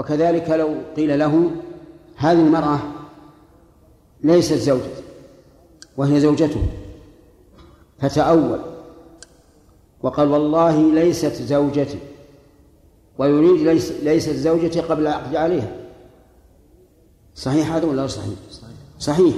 [0.00, 1.50] وكذلك لو قيل له
[2.16, 2.78] هذه المرأة
[4.22, 5.02] ليست زوجته
[5.96, 6.62] وهي زوجته
[7.98, 8.60] فتأول
[10.02, 11.98] وقال والله ليست زوجتي
[13.18, 15.76] ويريد ليس ليست زوجتي قبل العقد عليها.
[17.34, 18.38] صحيح هذا ولا صحيح؟
[18.98, 19.34] صحيح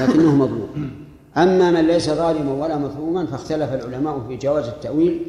[0.00, 0.90] لكنه مظلوم.
[1.36, 5.26] أما من ليس ظالما ولا مظلوما فاختلف العلماء في جواز التأويل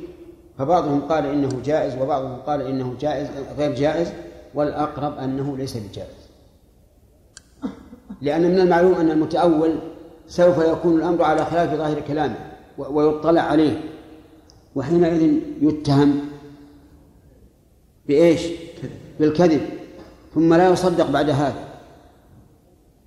[0.58, 4.08] فبعضهم قال إنه جائز وبعضهم قال إنه جائز غير جائز.
[4.54, 6.22] والأقرب أنه ليس بجائز.
[8.22, 9.76] لأن من المعلوم أن المتأول
[10.28, 12.36] سوف يكون الأمر على خلاف ظاهر كلامه
[12.78, 13.82] ويطلع عليه.
[14.76, 16.20] وحينئذ يتهم
[18.08, 18.42] بإيش؟
[19.20, 19.62] بالكذب.
[20.36, 21.64] ثم لا يصدق بعد هذا.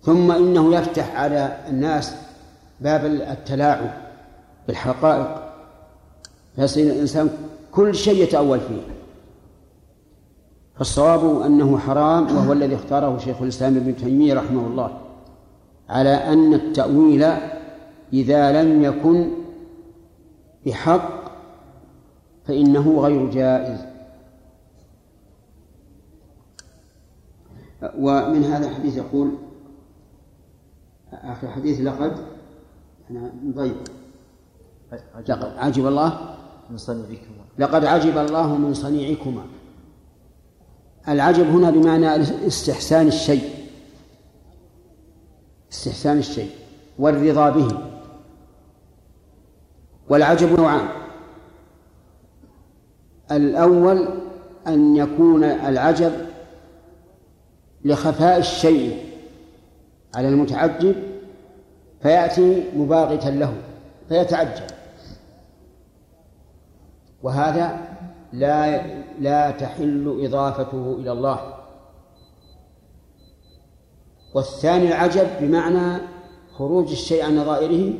[0.02, 2.14] ثم إنه يفتح على الناس
[2.80, 3.90] باب التلاعب
[4.66, 5.52] بالحقائق.
[6.56, 7.30] فيصير الإنسان
[7.72, 8.93] كل شيء يتأول فيه.
[10.74, 15.00] فالصواب أنه حرام وهو الذي اختاره شيخ الإسلام ابن تيمية رحمه الله
[15.88, 17.22] على أن التأويل
[18.12, 19.30] إذا لم يكن
[20.66, 21.24] بحق
[22.44, 23.80] فإنه غير جائز.
[27.98, 29.30] ومن هذا الحديث يقول
[31.12, 32.16] آخر حديث لقد
[33.10, 33.84] أنا نضيق
[35.28, 36.36] لقد عجب الله؟
[36.70, 37.44] من صنيعكما.
[37.58, 39.42] لقد عجب الله من صنيعكما.
[41.08, 42.16] العجب هنا بمعنى
[42.46, 43.50] استحسان الشيء.
[45.72, 46.50] استحسان الشيء
[46.98, 47.68] والرضا به.
[50.08, 50.88] والعجب نوعان.
[53.30, 54.08] الأول
[54.66, 56.12] أن يكون العجب
[57.84, 59.04] لخفاء الشيء
[60.14, 60.94] على المتعجب
[62.02, 63.54] فيأتي مباغتا له
[64.08, 64.66] فيتعجب.
[67.22, 67.93] وهذا
[68.34, 68.86] لا
[69.20, 71.54] لا تحل إضافته إلى الله.
[74.34, 76.02] والثاني العجب بمعنى
[76.52, 77.94] خروج الشيء عن نظائره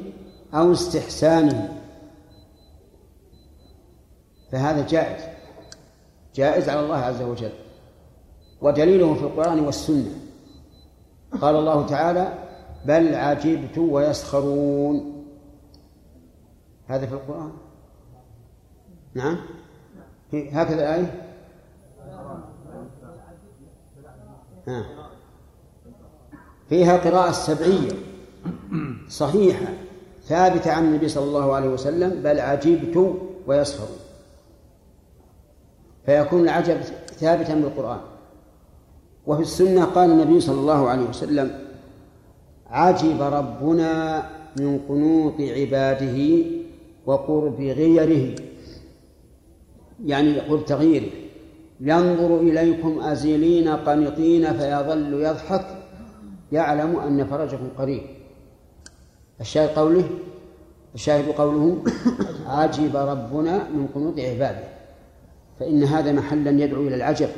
[0.55, 1.81] أو استحسانه.
[4.53, 5.23] فهذا جائز
[6.35, 7.53] جائز على الله عز وجل.
[8.61, 10.11] ودليله في القرآن والسنة.
[11.41, 12.39] قال الله تعالى
[12.85, 15.25] بل عجبت ويسخرون.
[16.87, 17.53] هذا في القرآن؟
[19.15, 19.39] نعم.
[20.33, 21.31] هكذا الآية
[24.69, 24.85] ها.
[26.69, 27.93] فيها قراءة سبعية.
[29.09, 29.67] صحيحة.
[30.25, 33.15] ثابتة عن النبي صلى الله عليه وسلم بل عجبت
[33.47, 33.99] ويسخرون
[36.07, 38.01] فيكون العجب ثابتا بالقرآن.
[39.27, 41.67] وفي السنة قال النبي صلى الله عليه وسلم
[42.67, 44.23] عجب ربنا
[44.57, 46.45] من قنوط عباده
[47.07, 48.35] وقرب غيره.
[50.07, 51.11] يعني قرب تغييره
[51.81, 55.67] ينظر إليكم أزلين قنطين فيظل يضحك.
[56.53, 58.03] يعلم أن فرجكم قريب.
[59.41, 60.05] الشاهد قوله
[60.95, 61.83] الشاهد قوله
[62.47, 64.65] عجب ربنا من قنوط عباده.
[65.61, 67.29] فإن هذا محلا يدعو إلى العجب.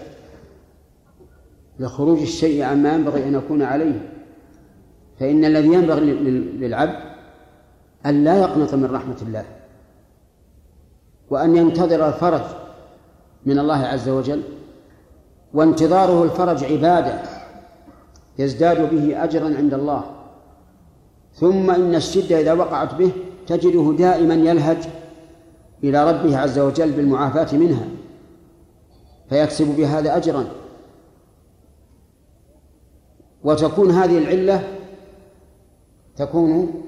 [1.81, 4.11] لخروج الشيء عما ينبغي أن يكون عليه.
[5.21, 6.01] فإن الذي ينبغي
[6.61, 7.01] للعبد
[8.07, 9.45] أن لا يقنط من رحمة الله.
[11.31, 12.43] وأن ينتظر الفرج
[13.47, 14.43] من الله عز وجل
[15.55, 17.23] وانتظاره الفرج عبادة
[18.39, 20.05] يزداد به أجرا عند الله.
[21.35, 23.13] ثم إن الشدة إذا وقعت به
[23.47, 24.89] تجده دائما يلهج
[25.85, 27.89] إلى ربه عز وجل بالمعافاة منها
[29.29, 30.47] فيكسب بهذا أجرا.
[33.45, 34.69] وتكون هذه العلة
[36.17, 36.83] تكون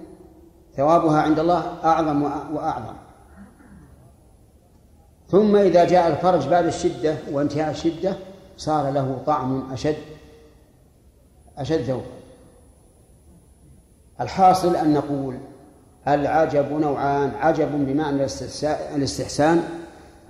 [0.76, 2.94] ثوابها عند الله أعظم وأعظم.
[5.30, 8.16] ثم إذا جاء الفرج بعد الشدة وانتهاء الشدة
[8.56, 9.96] صار له طعم أشد
[11.58, 12.18] أشد ذوقا
[14.20, 15.34] الحاصل أن نقول
[16.08, 18.26] العجب نوعان عجب بمعنى
[18.96, 19.62] الاستحسان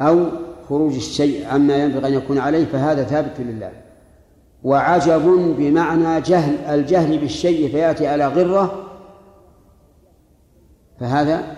[0.01, 0.27] أو
[0.69, 3.73] خروج الشيء عما ينبغي أن يكون عليه فهذا ثابت لله.
[4.65, 8.85] وعجب بمعنى جهل الجهل بالشيء فيأتي على غرة
[11.01, 11.57] فهذا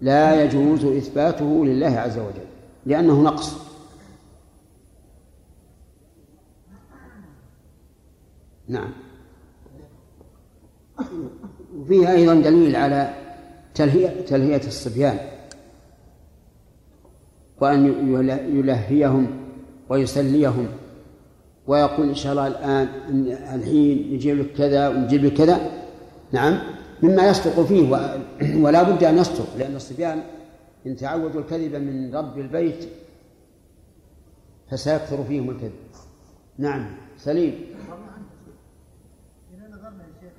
[0.00, 2.50] لا يجوز إثباته لله عز وجل
[2.86, 3.70] لأنه نقص.
[8.68, 8.92] نعم.
[11.78, 13.14] وفيه أيضا دليل على
[13.74, 15.18] تلهية, تلهية الصبيان
[17.60, 17.86] وأن
[18.58, 19.26] يلهيهم
[19.88, 20.68] ويسليهم
[21.66, 22.88] ويقول إن شاء الله الآن
[23.54, 25.60] الحين نجيب لك كذا ونجيب لك كذا.
[26.32, 26.79] نعم.
[27.02, 27.90] مما يصدق فيه
[28.64, 30.22] ولا بد أن يصدق لأن الصبيان
[30.86, 32.88] إن تعودوا الكذب من رب البيت
[34.70, 35.72] فسيكثر فيهم الكذب.
[36.58, 37.54] نعم سليم.
[39.54, 40.32] إذا نظرنا يا شيخ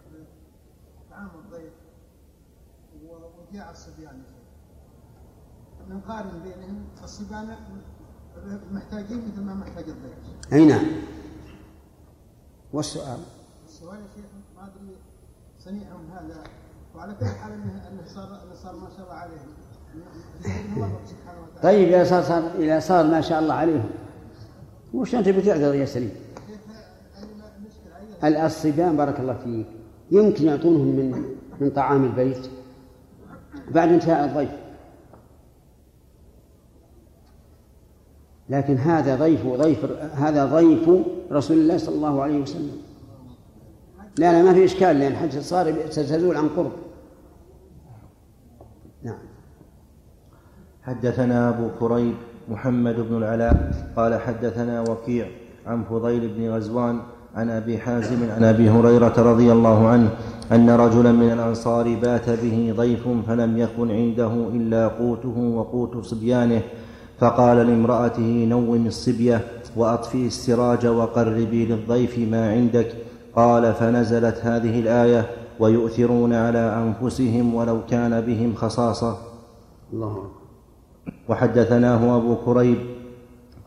[1.11, 1.71] طعام الضيف
[3.71, 4.21] الصبيان
[5.89, 7.55] نقارن بينهم الصبيان
[8.71, 10.53] محتاجين مثل ما محتاج الضيف.
[10.53, 10.85] أي نعم.
[12.73, 13.19] والسؤال؟
[13.67, 14.25] السؤال يا شيخ
[15.65, 16.43] صنيعهم هذا
[16.95, 19.49] وعلى كل حال انه صار صار ما شاء الله عليهم.
[21.63, 23.89] طيب إذا صار, صار إذا صار ما شاء الله عليهم.
[24.93, 26.11] وش أنت بتعذر يا سليم؟
[28.23, 29.65] الصبيان بارك الله فيك.
[30.11, 32.49] يمكن يعطونهم من من طعام البيت.
[33.71, 34.51] بعد انتهاء الضيف.
[38.49, 40.89] لكن هذا ضيف ضيف هذا ضيف
[41.31, 42.90] رسول الله صلى الله عليه وسلم.
[44.17, 46.71] لا لا ما في إشكال لأن حج صار تزول عن قرب.
[49.03, 49.17] نعم.
[50.83, 52.13] حدثنا أبو كريب
[52.49, 55.27] محمد بن العلاء قال حدثنا وكيع
[55.67, 56.99] عن فضيل بن غزوان
[57.35, 60.09] عن أبي حازم عن أبي هريرة رضي الله عنه
[60.51, 66.61] أن رجلا من الأنصار بات به ضيف فلم يكن عنده إلا قوته وقوت صبيانه
[67.19, 69.41] فقال لامرأته نوم الصبية
[69.75, 72.95] واطفئي السراج وقربي للضيف ما عندك.
[73.35, 75.25] قال فنزلت هذه الآية
[75.59, 79.17] ويؤثرون على أنفسهم ولو كان بهم خصاصة.
[79.93, 80.23] الله
[81.29, 82.77] وحدثناه أبو كريب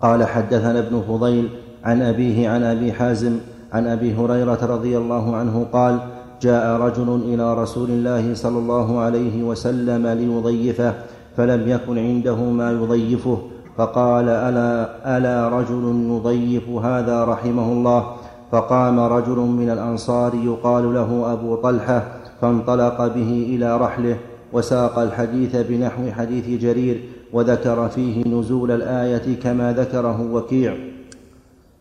[0.02, 1.49] قال حدثنا ابن فضيل
[1.84, 3.38] عن أبيه عن أبي حازم
[3.72, 5.99] عن أبي هريرة رضي الله عنه قال
[6.43, 10.94] جاء رجل إلى رسول الله صلى الله عليه وسلم ليضيفه
[11.37, 13.38] فلم يكن عنده ما يضيفه
[13.76, 18.14] فقال ألا ألا رجل يضيف هذا رحمه الله؟
[18.54, 22.06] فقام رجل من الأنصار يقال له أبو طلحة
[22.40, 24.16] فانطلق به إلى رحله
[24.52, 30.76] وساق الحديث بنحو حديث جرير وذكر فيه نزول الآية كما ذكره وكيع.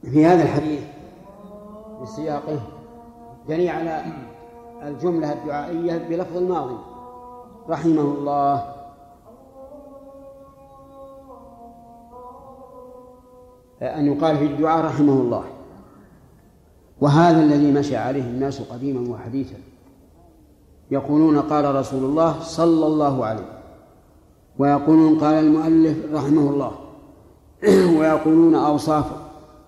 [0.01, 0.79] في هذا الحديث
[2.01, 2.59] بسياقه
[3.49, 4.03] دليل على
[4.87, 6.77] الجملة الدعائية بلفظ الماضي.
[7.69, 8.63] رحمه الله.
[13.81, 15.43] أن يقال في الدعاء رحمه الله.
[17.03, 19.55] وهذا الذي مشى عليه الناس قديما وحديثا.
[20.91, 23.61] يقولون قال رسول الله صلى الله عليه
[24.59, 26.71] ويقولون قال المؤلف رحمه الله
[27.99, 29.05] ويقولون أوصاف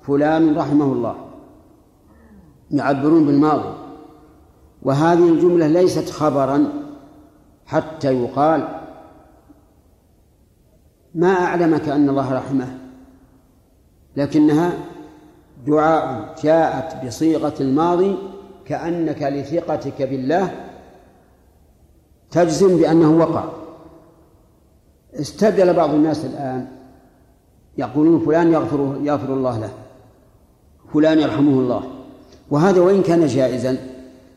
[0.02, 1.16] فلان رحمه الله
[2.72, 3.74] يعبرون بالماضي.
[4.82, 6.68] وهذه الجملة ليست خبرا
[7.66, 8.82] حتى يقال.
[11.16, 12.78] ما أعلمك أن الله رحمه
[14.18, 14.74] لكنها
[15.68, 18.16] دعاء جاءت بصيغة الماضي
[18.66, 20.52] كأنك لثقتك بالله
[22.32, 23.44] تجزم بأنه وقع.
[25.14, 26.68] استبدل بعض الناس الآن
[27.78, 29.70] يقولون فلان يغفر يغفر الله له
[30.94, 31.84] فلان يرحمه الله
[32.50, 33.78] وهذا وإن كان جائزا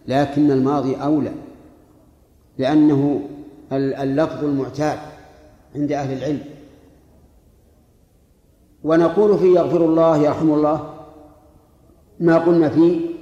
[0.08, 1.32] لكن الماضي أولى
[2.58, 3.20] لأنه
[3.72, 4.98] اللفظ المعتاد
[5.74, 6.44] عند أهل العلم.
[8.84, 10.97] ونقول فيه يغفر الله يرحم الله
[12.20, 13.14] ما قلنا فيه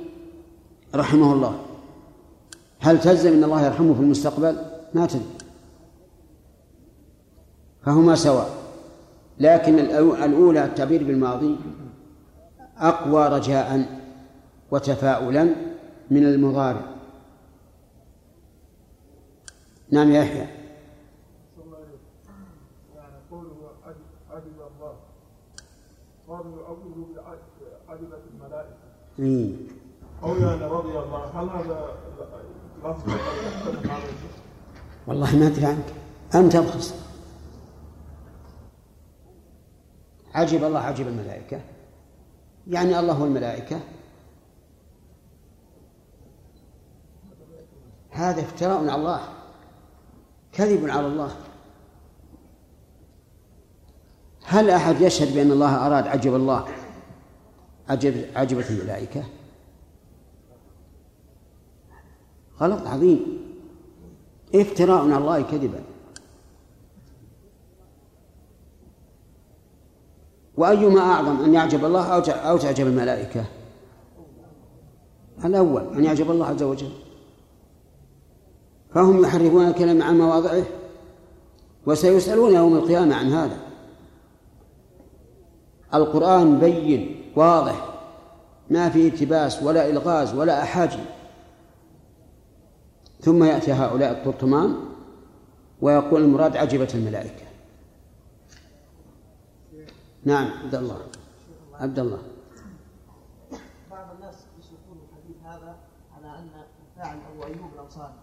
[0.95, 1.61] رحمه الله.
[2.81, 4.57] هل تلزم إن الله يرحمه في المستقبل؟
[4.95, 5.25] ما تلزم
[7.83, 8.51] فهما سواء.
[9.41, 11.57] لكن الأولى التعبير بالماضي
[12.79, 14.01] أقوى رجاء
[14.71, 15.45] وتفاؤلا
[16.11, 16.83] من المضارع.
[19.91, 20.47] نعم يا يحيى.
[26.29, 27.16] قالوا يعوذ بعجبة
[30.69, 31.97] رضي الله هل هذا
[32.85, 33.13] لفظ
[35.07, 35.85] والله ما أدري عنك.
[36.35, 36.95] أنت تبخس
[40.35, 41.61] عجب الله عجب الملائكة.
[42.67, 43.81] يعني الله والملائكة
[48.11, 49.21] هذا افتراء على الله.
[50.53, 51.31] كذب على الله.
[54.45, 56.69] هل أحد يشهد بأن الله أراد عجب الله؟
[57.89, 59.25] عجب عجبت الملائكة.
[62.61, 63.47] غلط عظيم.
[64.55, 65.83] افتراء على الله كذبا.
[70.57, 73.45] وأيما أعظم أن يعجب الله أو تعجب الملائكة؟
[75.45, 76.93] الأول أن يعجب الله عز وجل.
[78.95, 80.65] فهم يحرفون الكلام عن مواضعه
[81.87, 83.59] وسيسألون يوم القيامة عن هذا.
[85.95, 87.16] القرآن بين.
[87.37, 87.93] واضح.
[88.71, 91.05] ما فيه التباس ولا إلغاز ولا أحاجي
[93.21, 94.77] ثم يأتي هؤلاء الطرطمان
[95.81, 97.47] ويقول المراد عجبت الملائكة.
[100.25, 101.07] نعم عبد الله.
[101.75, 102.19] عبد الله.
[103.91, 105.77] بعض الناس يسوقون الحديث هذا
[106.17, 106.49] على أن
[106.91, 108.15] الفاعل أبو أيوب الأنصاري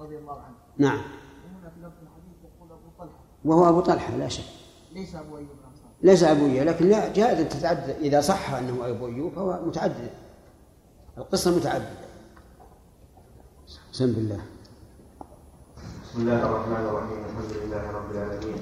[0.00, 0.54] رضي الله عنه.
[0.78, 0.98] نعم.
[0.98, 3.20] وهنا في لفظ الحديث يقول أبو طلحة.
[3.44, 4.44] وهو أبو طلحة لا شك.
[4.92, 5.67] ليس أبو أيوب الأنصاري.
[6.02, 10.10] ليس أبو أيوب لكن لا جائز أن تتعدد إذا صح أنه أبو أيوب فهو متعدد.
[11.18, 12.08] القصة متعددة.
[13.92, 14.40] بسم بالله.
[16.04, 17.18] بسم الله الرحمن الرحيم.
[17.30, 18.60] الحمد لله رب العالمين.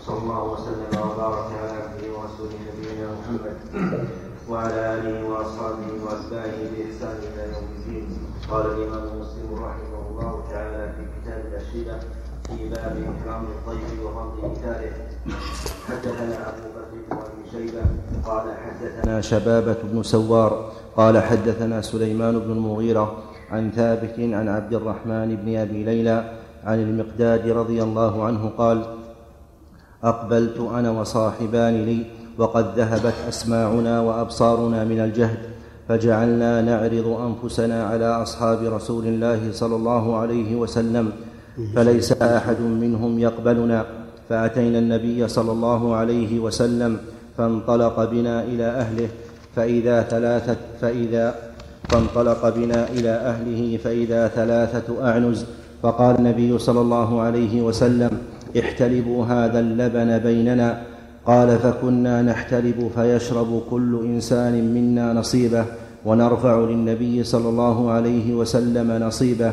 [0.00, 3.56] وصلى الله وسلم وبارك على عبده ورسوله نبينا محمد
[4.48, 8.06] وعلى آله وأصحابه وأتباعه بإحسان إلى يوم الدين.
[8.50, 11.98] قال الإمام مسلم رحمه الله تعالى في كتاب الاشربه
[12.48, 14.90] في باب اكرام الضيف وفضل ايثاره
[15.88, 17.82] حدثنا ابو بكر بن شيبه
[18.26, 23.16] قال حدثنا شبابة بن سوار قال حدثنا سليمان بن المغيرة
[23.50, 28.84] عن ثابت عن عبد الرحمن بن أبي ليلى عن المقداد رضي الله عنه قال
[30.04, 32.06] أقبلت أنا وصاحبان لي
[32.38, 35.38] وقد ذهبت أسماعنا وأبصارنا من الجهد
[35.88, 41.12] فجعلنا نعرض أنفسنا على أصحاب رسول الله صلى الله عليه وسلم
[41.74, 43.86] فليس أحد منهم يقبلنا.
[44.28, 46.96] فأتينا النبي صلى الله عليه وسلم
[47.38, 49.08] فانطلق بنا إلى أهله
[49.56, 51.34] فإذا ثلاثة فإذا
[51.88, 55.44] فانطلق بنا إلى أهله فإذا ثلاثة أعنز.
[55.82, 58.10] فقال النبي صلى الله عليه وسلم
[58.58, 60.82] احتلبوا هذا اللبن بيننا.
[61.26, 65.64] قال فكنا نحتلب فيشرب كل إنسان منا نصيبه
[66.04, 69.52] ونرفع للنبي صلى الله عليه وسلم نصيبه.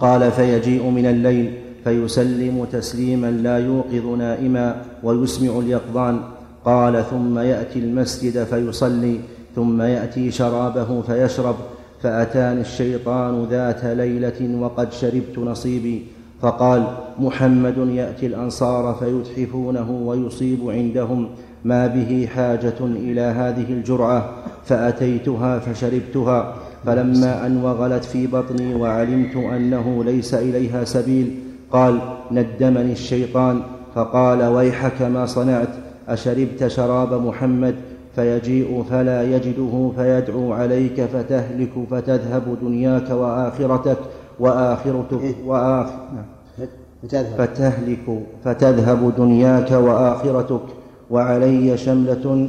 [0.00, 6.20] قال فيجيء من الليل فيسلم تسليما لا يوقظ نائما ويسمع اليقظان.
[6.64, 9.20] قال ثم يأتي المسجد فيصلي
[9.56, 11.56] ثم يأتي شرابه فيشرب.
[12.02, 16.02] فأتاني الشيطان ذات ليلة وقد شربت نصيبي.
[16.40, 16.86] فقال
[17.18, 21.28] محمد يأتي الأنصار فيتحفونه ويصيب عندهم.
[21.64, 24.30] ما به حاجة إلى هذه الجرعة؟
[24.64, 26.54] فأتيتها فشربتها.
[26.86, 31.34] فلما أن وغلت في بطني وعلمت أنه ليس إليها سبيل
[31.70, 33.62] قال ندمني الشيطان.
[33.94, 35.68] فقال ويحك ما صنعت
[36.08, 37.74] أشربت شراب محمد
[38.14, 43.98] فيجيء فلا يجده فيدعو عليك فتهلك فتذهب دنياك وآخرتك
[44.40, 46.66] وآخرتك وآخ نعم.
[47.02, 47.34] فتذهب.
[47.38, 50.62] فتهلك فتذهب دنياك وآخرتك.
[51.10, 52.48] وعلي شملة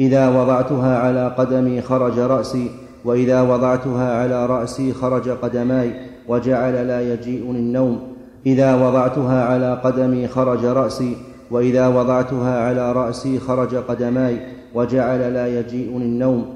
[0.00, 2.70] إذا وضعتها على قدمي خرج رأسي.
[3.04, 5.92] وإذا وضعتها على رأسي خرج قدماي
[6.28, 8.00] وجعل لا يجيئني النوم.
[8.46, 11.16] إذا وضعتها على قدمي خرج رأسي
[11.50, 14.40] وإذا وضعتها على رأسي خرج قدماي
[14.74, 16.46] وجعل لا يجيئني النوم.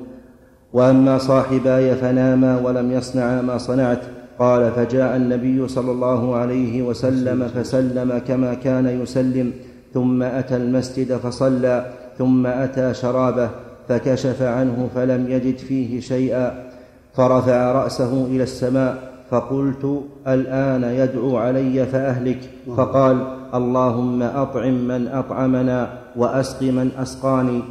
[0.73, 4.03] وأما صاحباي فناما ولم يصنعا ما صنعت.
[4.39, 9.53] قال فجاء النبي صلى الله عليه وسلم فسلم كما كان يسلم.
[9.95, 11.87] ثم أتى المسجد فصلى.
[12.19, 13.51] ثم أتى شرابه.
[13.89, 16.65] فكشف عنه فلم يجد فيه شيئا
[17.15, 22.51] فرفع رأسه إلى السماء فقلت الآن يدعو علي فأهلك.
[22.77, 27.63] فقال اللهم أطعم من أطعمنا وأسق من أسقاني.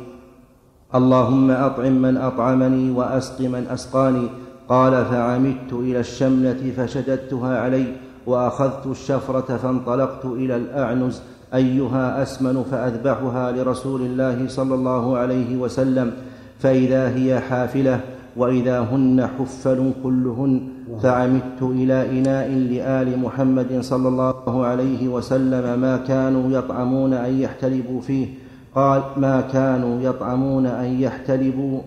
[0.95, 4.27] اللهم أطعم من أطعمني وأسق من أسقاني.
[4.69, 7.85] قال فعمدت إلى الشملة فشددتها علي
[8.27, 11.21] وأخذت الشفرة فانطلقت إلى الأعنز
[11.55, 16.11] أيها أسمن فأذبحها لرسول الله صلى الله عليه وسلم
[16.59, 17.99] فإذا هي حافلة
[18.37, 20.61] وإذا هن حفل كلهن
[21.03, 28.27] فعمدت إلى إناء لآل محمد صلى الله عليه وسلم ما كانوا يطعمون أن يحتلبوا فيه.
[28.75, 31.81] قال ما كانوا يطعمون أن يحتلبوا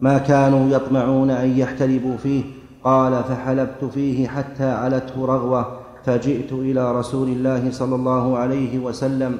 [0.00, 2.42] ما كانوا يطمعون أن يحتلبوا فيه.
[2.84, 5.83] قال فحلبت فيه حتى علته رغوة.
[6.06, 9.38] فجئت إلى رسول الله صلى الله عليه وسلم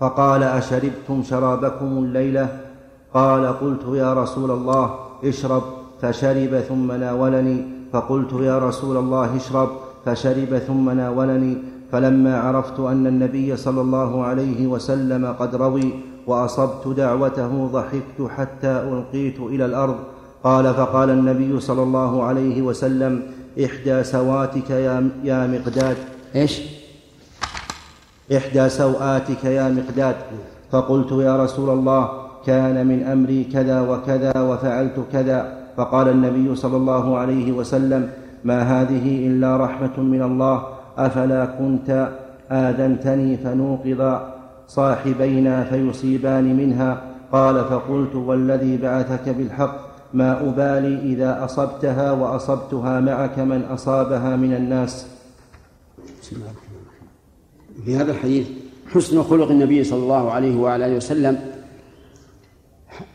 [0.00, 2.48] فقال أشربتم شرابكم الليلة؟
[3.14, 5.62] قال قلت يا رسول الله اشرب
[6.02, 7.64] فشرب ثم ناولني.
[7.92, 9.68] فقلت يا رسول الله اشرب
[10.04, 11.56] فشرب ثم ناولني.
[11.92, 15.92] فلما عرفت أن النبي صلى الله عليه وسلم قد روي
[16.26, 19.96] وأصبت دعوته ضحكت حتى ألقيت إلى الأرض.
[20.44, 23.22] قال فقال النبي صلى الله عليه وسلم
[23.58, 25.96] إحدى سواتك يا, يا مقداد.
[26.36, 26.60] إيش؟
[28.36, 30.16] إحدى سوآتك يا مقداد.
[30.72, 32.10] فقلت يا رسول الله
[32.46, 35.58] كان من أمري كذا وكذا وفعلت كذا.
[35.76, 38.10] فقال النبي صلى الله عليه وسلم
[38.44, 40.62] ما هذه إلا رحمة من الله.
[40.98, 42.08] أفلا كنت
[42.50, 44.20] آذنتني فنوقظ
[44.68, 47.02] صاحبينا فيصيبان منها؟
[47.32, 49.89] قال فقلت والذي بعثك بالحق.
[50.14, 55.06] ما أبالي إذا أصبتها وأصبتها معك من أصابها من الناس.
[57.84, 58.46] في هذا الحديث
[58.94, 61.38] حسن خلق النبي صلى الله عليه وعلى آله وسلم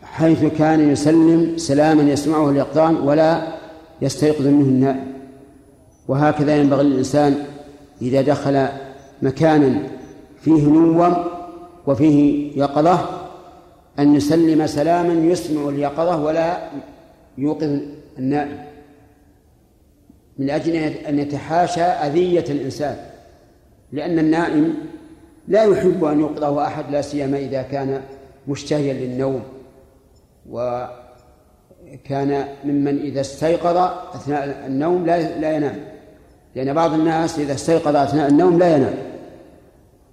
[0.04, 3.48] حيث كان يسلم سلاما يسمعه اليقظان ولا
[4.02, 5.14] يستيقظ منه النائم.
[6.08, 7.36] وهكذا ينبغي للإنسان
[8.02, 8.68] إذا دخل
[9.22, 9.82] مكانا
[10.42, 11.16] فيه نوم
[11.88, 13.00] وفيه يقظة
[14.00, 16.70] أن يسلم سلاما يسمع اليقظة ولا
[17.38, 17.80] يوقظ
[18.20, 18.66] النائم.
[20.38, 22.96] من أجل أن يتحاشى أذية الإنسان.
[23.92, 24.74] لأن النائم
[25.48, 28.02] لا يحب أن يوقظه أحد لا سيما إذا كان
[28.48, 29.44] مشتهيا للنوم.
[30.50, 33.78] وكان ممن إذا استيقظ
[34.16, 35.76] أثناء النوم لا لا ينام.
[36.56, 38.96] لأن بعض الناس إذا استيقظ أثناء النوم لا ينام.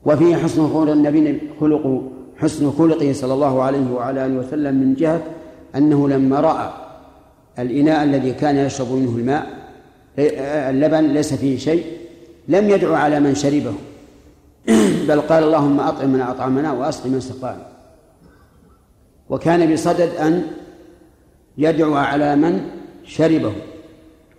[0.05, 2.03] وفيه حسن خلق النبي خلق
[2.43, 5.23] حسن خلقه صلى الله عليه وعلى آله وسلم من جهة
[5.77, 6.73] أنه لما رأى
[7.59, 9.47] الإناء الذي كان يشرب منه الماء
[10.71, 11.85] اللبن ليس فيه شيء
[12.49, 13.75] لم يدعو على من شربه
[15.09, 17.67] بل قال اللهم أطعم من أطعمنا وأسق من سقانا.
[19.31, 20.43] وكان بصدد أن
[21.59, 22.61] يدعو على من
[23.05, 23.53] شربه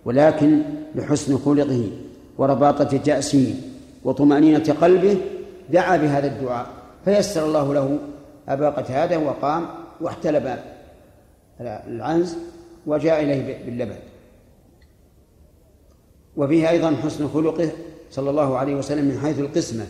[0.04, 0.62] ولكن
[0.94, 1.90] لحسن خلقه
[2.38, 3.54] ورباطة جأسه
[4.04, 5.16] وطمأنينة قلبه
[5.70, 6.83] دعا بهذا الدعاء.
[7.04, 7.98] فيسر الله له
[8.48, 9.66] أبا قتادة وقام
[10.00, 10.58] واحتلب
[11.60, 12.36] العنز
[12.86, 13.96] وجاء إليه باللبن.
[16.36, 17.70] وفيه أيضا حسن خلقه
[18.10, 19.86] صلى الله عليه وسلم من حيث القسمة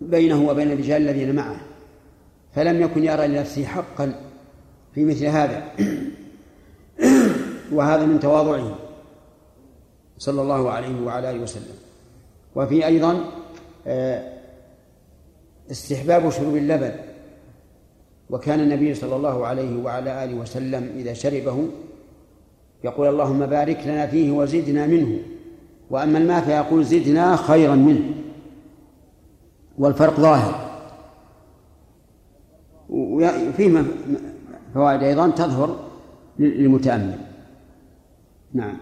[0.00, 1.60] بينه وبين الرجال الذين معه.
[2.54, 4.20] فلم يكن يرى لنفسه حقا
[4.94, 5.72] في مثل هذا.
[7.72, 8.78] وهذا من تواضعه
[10.18, 11.76] صلى الله عليه وعلى آله وسلم.
[12.54, 13.24] وفي أيضا
[13.86, 14.35] آه،
[15.70, 16.92] استحباب شرب اللبن.
[18.30, 21.68] وكان النبي صلى الله عليه وعلى آله وسلم إذا شربه
[22.84, 25.18] يقول اللهم بارك لنا فيه وزدنا منه
[25.90, 28.14] وأما الماء فيقول زدنا خيرا منه.
[29.78, 30.66] والفرق ظاهر.
[32.88, 33.84] وفيه
[34.74, 35.76] فوائد أيضا تظهر
[36.38, 37.18] للمتأمل.
[38.54, 38.76] نعم.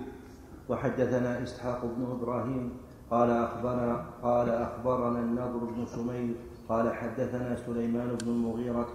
[0.68, 2.70] وحدثنا إسحاق بن إبراهيم
[3.10, 6.34] قال أخبرنا قال أخبرنا النضر بن شميل
[6.68, 8.88] قال حدثنا سليمان بن المغيرة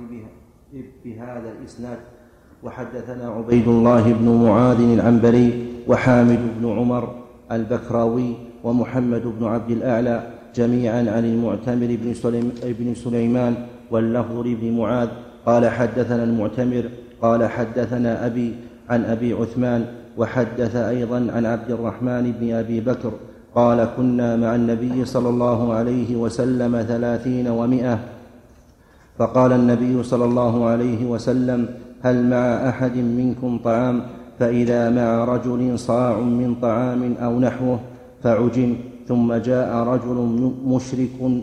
[1.06, 1.98] بهذا الإسناد
[2.64, 7.16] وحدثنا عبيد الله بن معاذ العنبري وحامد بن عمر
[7.52, 11.98] البكراوي ومحمد بن عبد الأعلى جميعا عن المعتمر
[12.80, 13.56] بن سليمان
[13.92, 15.10] واللفظ لابن معاذ.
[15.46, 16.90] قال حدثنا المعتمر
[17.22, 18.56] قال حدثنا أبي
[18.90, 19.86] عن أبي عثمان
[20.18, 23.12] وحدث أيضا عن عبد الرحمن بن أبي بكر
[23.56, 28.00] قال كنا مع النبي صلى الله عليه وسلم ثلاثين ومائة
[29.20, 31.68] فقال النبي صلى الله عليه وسلم
[32.02, 34.02] هل مع أحد منكم طعام؟
[34.40, 37.80] فإذا مع رجل صاع من طعام أو نحوه
[38.24, 38.76] فعجم
[39.08, 40.18] ثم جاء رجل
[40.66, 41.42] مشرك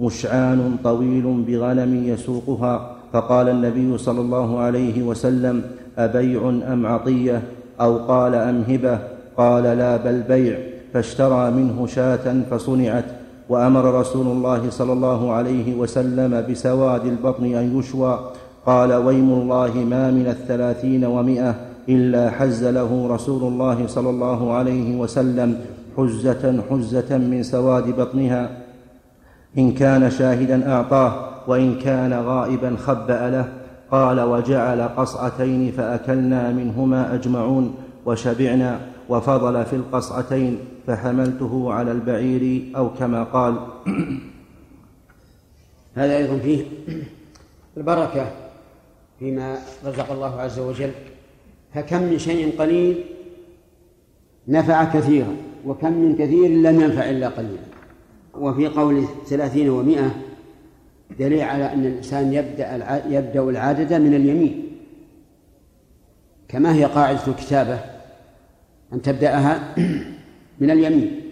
[0.00, 2.96] مشعان طويل بغنم يسوقها.
[3.12, 5.62] فقال النبي صلى الله عليه وسلم
[5.98, 7.42] أبيع أم عطية؟
[7.80, 8.98] أو قال أم هبة؟
[9.36, 10.75] قال لا بل بيع.
[10.96, 13.04] فاشترى منه شاة فصنعت
[13.48, 18.20] وأمر رسول الله صلى الله عليه وسلم بسواد البطن أن يشوى.
[18.66, 21.54] قال ويم الله ما من الثلاثين ومائة
[21.88, 25.58] إلا حز له رسول الله صلى الله عليه وسلم
[25.96, 28.50] حزة حزة من سواد بطنها.
[29.58, 31.12] إن كان شاهدا أعطاه
[31.46, 33.48] وإن كان غائبا خبأ له.
[33.90, 37.74] قال وجعل قصعتين فأكلنا منهما أجمعون
[38.06, 38.95] وشبعنا.
[39.08, 43.54] وفضل في القصعتين فحملته على البعير أو كما قال.
[45.94, 46.64] هذا أيضا فيه
[47.76, 48.32] البركة
[49.18, 50.90] فيما رزق الله عز وجل.
[51.74, 53.04] فكم من شيء قليل
[54.48, 57.66] نفع كثيرا وكم من كثير لم ينفع إلا قليلا.
[58.34, 60.16] وفي قول ثلاثين ومائة
[61.18, 64.62] دليل على أن الإنسان يبدأ يبدأ العدد من اليمين.
[66.48, 67.95] كما هي قاعدة الكتابة
[68.92, 69.74] أن تبدأها
[70.60, 71.22] من اليمين.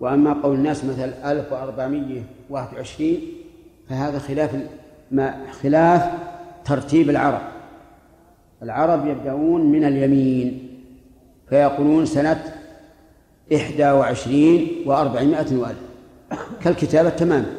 [0.00, 3.18] وأما قول الناس مثلا 1421
[3.88, 4.56] فهذا خلاف
[5.10, 6.12] ما خلاف
[6.64, 7.42] ترتيب العرب.
[8.62, 10.68] العرب يبدأون من اليمين
[11.48, 12.54] فيقولون سنة
[13.54, 15.80] إحدى وعشرين وأربعمائة وألف.
[16.62, 17.54] كالكتابة تماما.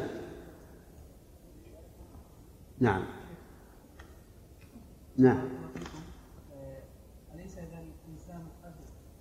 [2.80, 3.02] نعم.
[5.16, 5.48] نعم
[7.34, 8.72] أليس إذا الإنسان قد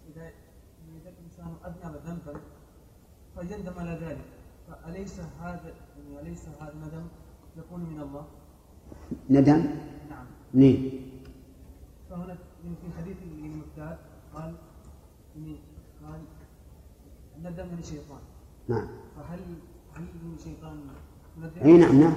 [0.10, 0.32] إذا
[1.02, 2.40] إذا الإنسان أذنب ذنبا
[3.42, 4.26] فيندم على ذلك.
[4.68, 7.06] فأليس هذا يعني أليس هذا الندم
[7.58, 8.26] يكون من الله؟
[9.30, 9.58] ندم؟
[10.10, 10.26] نعم.
[10.54, 10.76] نعم
[12.10, 13.98] فهنا في حديث المقداد
[14.36, 14.54] قال
[16.04, 16.20] قال
[17.44, 18.20] ندم من الشيطان.
[18.70, 18.88] نعم.
[19.16, 19.40] فهل
[19.96, 20.80] هل من شيطان
[21.66, 22.14] إي نعم نعم.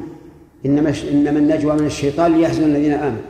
[0.66, 3.22] إنما إنما النجوى من الشيطان ليحزن الذين آمنوا.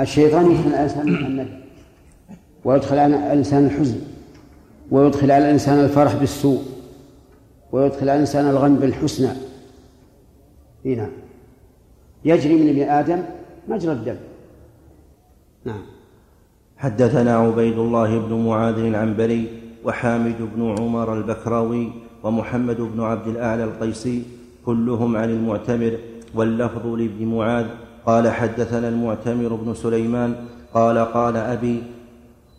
[0.00, 1.62] الشيطان يدخل على الإنسان النجوى
[2.64, 4.00] ويدخل على الإنسان الحزن.
[4.90, 6.71] ويدخل على الإنسان الفرح بالسوء.
[7.72, 9.28] ويدخل على الإنسان الغم بالحسنى.
[10.86, 11.10] إي نعم.
[12.24, 13.22] يجري من ابن آدم
[13.68, 14.16] مجرى الدم.
[15.64, 15.82] نعم.
[16.76, 19.42] حدثنا عبيد الله بن معاذ العنبري
[19.84, 24.22] وحامد بن عمر البكراوي ومحمد بن عبد الأعلى القيسي
[24.66, 25.98] كلهم عن المعتمر
[26.34, 27.66] واللفظ لابن معاذ.
[28.06, 30.34] قال حدثنا المعتمر بن سليمان.
[30.74, 31.82] قال قال أبي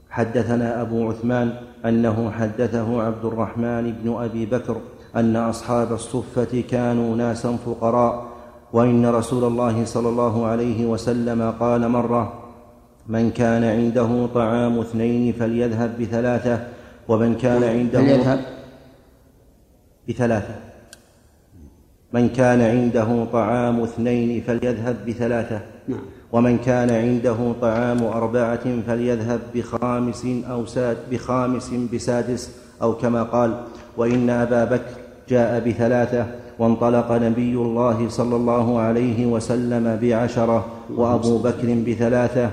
[0.10, 1.54] حدثنا أبو عثمان
[1.86, 4.78] أنه حدثه عبد الرحمن بن أبي بكر.
[5.15, 8.26] أن أصحاب الصفة كانوا ناسا فقراء
[8.73, 12.34] وإن رسول الله صلى الله عليه وسلم قال مرة
[13.08, 16.67] من كان عنده طعام اثنين فليذهب بثلاثة
[17.08, 18.39] ومن كان عنده فليذهب.
[20.10, 20.56] بثلاثة.
[22.13, 25.99] من كان عنده طعام اثنين فليذهب بثلاثة نعم.
[26.32, 33.63] ومن كان عنده طعام أربعة فليذهب بخامس أو ساد بخامس بسادس أو كما قال
[33.97, 35.03] وإن أبا بكر
[35.34, 36.24] جاء بثلاثة
[36.60, 40.60] وانطلق نبي الله صلى الله عليه وسلم بعشرة
[40.96, 42.48] وأبو بكر بثلاثة.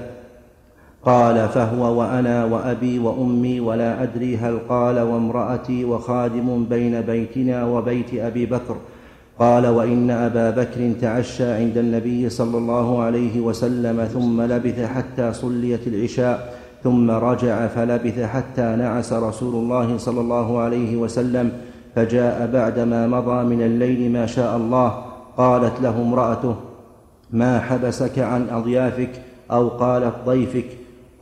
[1.04, 8.46] قال فهو وأنا وأبي وأمي ولا أدري هل قال وامرأتي وخادم بين بيتنا وبيت أبي
[8.46, 8.76] بكر.
[9.38, 15.86] قال وإن أبا بكر تعشى عند النبي صلى الله عليه وسلم ثم لبث حتى صليت
[15.86, 16.36] العشاء
[16.84, 21.46] ثم رجع فلبث حتى نعس رسول الله صلى الله عليه وسلم.
[21.94, 25.05] فجاء بعدما مضى من الليل ما شاء الله
[25.37, 26.55] قالت له امرأته
[27.31, 29.11] ما حبسك عن أضيافك
[29.50, 30.64] أو قالت ضيفك؟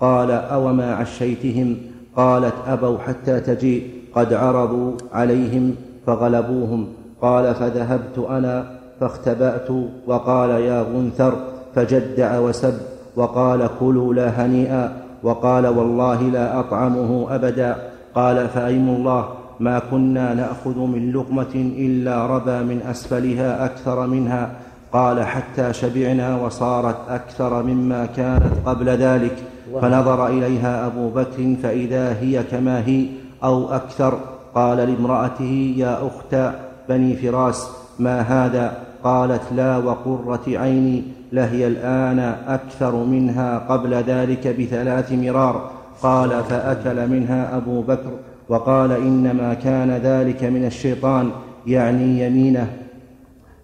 [0.00, 1.76] قال اوما عشيتهم؟
[2.16, 5.74] قالت أبوا حتى تجيء قد عرضوا عليهم
[6.06, 6.88] فغلبوهم.
[7.22, 9.68] قال فذهبت أنا فاختبأت.
[10.06, 11.32] وقال يا غنثر
[11.74, 12.74] فجدع وسب.
[13.16, 14.96] وقال كلوا لا هنيئا.
[15.22, 17.76] وقال والله لا أطعمه أبدا.
[18.14, 19.28] قال فأيم الله.
[19.60, 24.50] ما كنا نأخذ من لقمة إلا ربى من أسفلها أكثر منها
[24.92, 29.36] قال حتى شبعنا وصارت أكثر مما كانت قبل ذلك
[29.82, 33.06] فنظر إليها أبو بكر فإذا هي كما هي
[33.44, 34.18] أو أكثر
[34.54, 37.68] قال لامرأته يا اختا بني فراس
[37.98, 42.18] ما هذا؟ قالت لا وقرة عيني لهي الآن
[42.48, 45.70] أكثر منها قبل ذلك بثلاث مرار.
[46.02, 48.10] قال فأكل منها أبو بكر.
[48.48, 51.30] وقال إنما كان ذلك من الشيطان
[51.66, 52.66] يعني يمينه.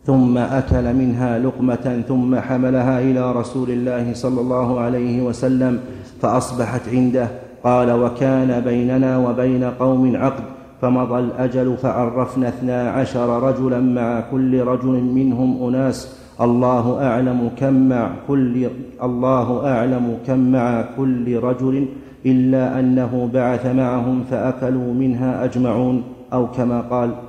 [0.06, 5.80] ثم أكل منها لقمة ثم حملها إلى رسول الله صلى الله عليه وسلم
[6.22, 7.28] فأصبحت عنده.
[7.64, 10.44] قال وكان بيننا وبين قوم عقد
[10.82, 16.24] فمضى الأجل فعرفنا اثنا عشر رجلا مع كل رجل منهم أناس.
[16.40, 18.68] الله أعلم كم مع كل
[19.02, 21.86] الله أعلم كم مع كل رجل
[22.26, 27.22] إلا أنه بعث معهم فأكلوا منها أجمعون أو كما قال.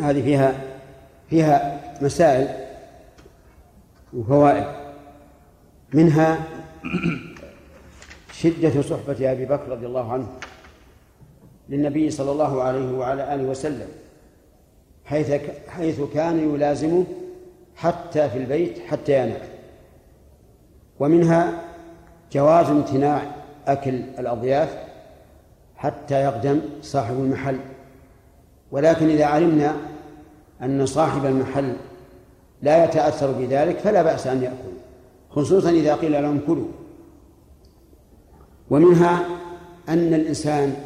[0.00, 0.54] هذه فيها
[1.30, 2.48] فيها مسائل
[4.14, 4.64] وفوائد.
[5.94, 6.38] منها
[8.32, 10.26] شدة صحبة أبي بكر رضي الله عنه
[11.68, 13.88] للنبي صلى الله عليه وعلى آله وسلم
[15.04, 15.30] حيث
[15.68, 17.04] حيث كان يلازمه
[17.76, 19.40] حتى في البيت حتى ينام.
[21.00, 21.69] ومنها
[22.32, 23.22] جواز امتناع
[23.66, 24.78] أكل الأضياف
[25.76, 27.58] حتى يقدم صاحب المحل.
[28.70, 29.76] ولكن إذا علمنا
[30.62, 31.76] أن صاحب المحل
[32.62, 34.74] لا يتأثر بذلك فلا بأس أن يأكل
[35.30, 36.68] خصوصا إذا قيل لهم كلوا.
[38.70, 39.24] ومنها
[39.88, 40.76] أن الإنسان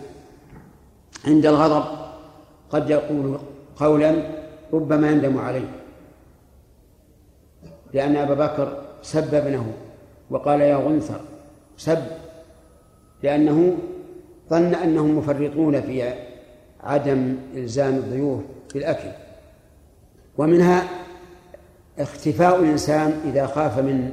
[1.26, 1.84] عند الغضب
[2.70, 3.38] قد يقول
[3.76, 4.14] قولا
[4.72, 5.68] ربما يندم عليه
[7.92, 9.72] لأن أبا بكر سب ابنه
[10.30, 11.20] وقال يا غنثر
[11.76, 12.04] سب
[13.22, 13.76] لأنه
[14.50, 16.14] ظن أنهم مفرطون في
[16.82, 18.40] عدم إلزام الضيوف
[18.74, 19.08] بالأكل.
[20.38, 20.88] ومنها
[21.98, 24.12] اختفاء الإنسان إذا خاف من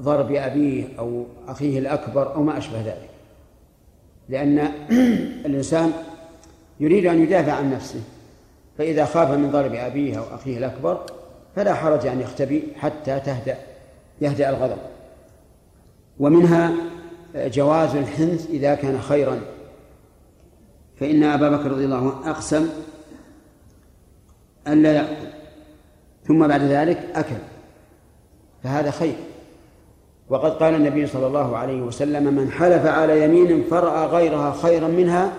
[0.00, 3.10] ضرب أبيه أو أخيه الأكبر أو ما أشبه ذلك.
[4.28, 4.58] لأن
[5.46, 5.92] الإنسان
[6.80, 8.00] يريد أن يدافع عن نفسه
[8.78, 11.06] فإذا خاف من ضرب أبيه أو أخيه الأكبر
[11.56, 13.56] فلا حرج أن يختبي حتى تهدأ
[14.20, 14.78] يهدأ الغضب.
[16.18, 16.72] ومنها
[17.34, 19.40] جواز الحنث إذا كان خيرا.
[20.96, 22.68] فإن أبا بكر رضي الله عنه أقسم
[24.66, 25.28] أن لا يأكل
[26.24, 27.36] ثم بعد ذلك أكل
[28.62, 29.14] فهذا خير.
[30.28, 35.32] وقد قال النبي صلى الله عليه وسلم من حلف على يمين فرأى غيرها خيرا منها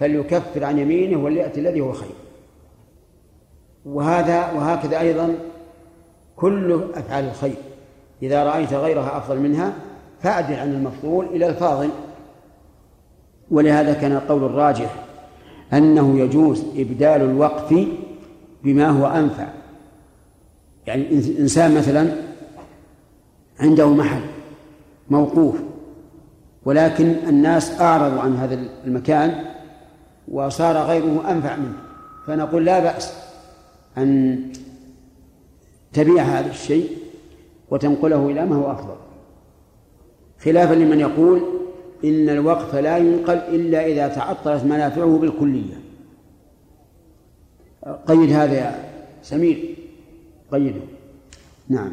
[0.00, 2.14] فليكفر عن يمينه وليأتي الذي هو خير.
[3.84, 5.34] وهذا وهكذا أيضا
[6.36, 7.56] كل أفعال الخير.
[8.22, 9.74] إذا رأيت غيرها أفضل منها
[10.22, 11.90] فأعدل عن المفضول إلى الفاضل.
[13.50, 14.94] ولهذا كان القول الراجح
[15.72, 17.88] أنه يجوز إبدال الوقف
[18.64, 19.48] بما هو أنفع.
[20.86, 22.12] يعني إنسان مثلا
[23.60, 24.22] عنده محل
[25.10, 25.56] موقوف
[26.64, 29.44] ولكن الناس أعرضوا عن هذا المكان
[30.28, 31.78] وصار غيره أنفع منه.
[32.26, 33.14] فنقول لا بأس
[33.98, 34.38] أن
[35.92, 36.98] تبيع هذا الشيء
[37.70, 39.01] وتنقله إلى ما هو أفضل.
[40.44, 41.42] خلافا لمن يقول
[42.04, 45.80] إن الوقف لا ينقل إلا إذا تعطلت منافعه بالكلية.
[48.06, 48.74] قيد هذا يا
[49.22, 49.76] سمير.
[50.52, 50.80] قيده.
[51.68, 51.92] نعم.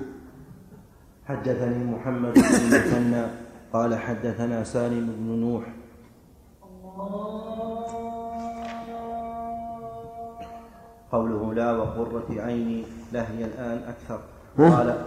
[1.26, 3.26] حدثني محمد بن مثنى
[3.74, 5.64] قال حدثنا سالم بن نوح.
[11.12, 12.84] قوله لا وقرة عيني
[13.14, 14.20] لهي الآن أكثر.
[14.58, 15.06] قال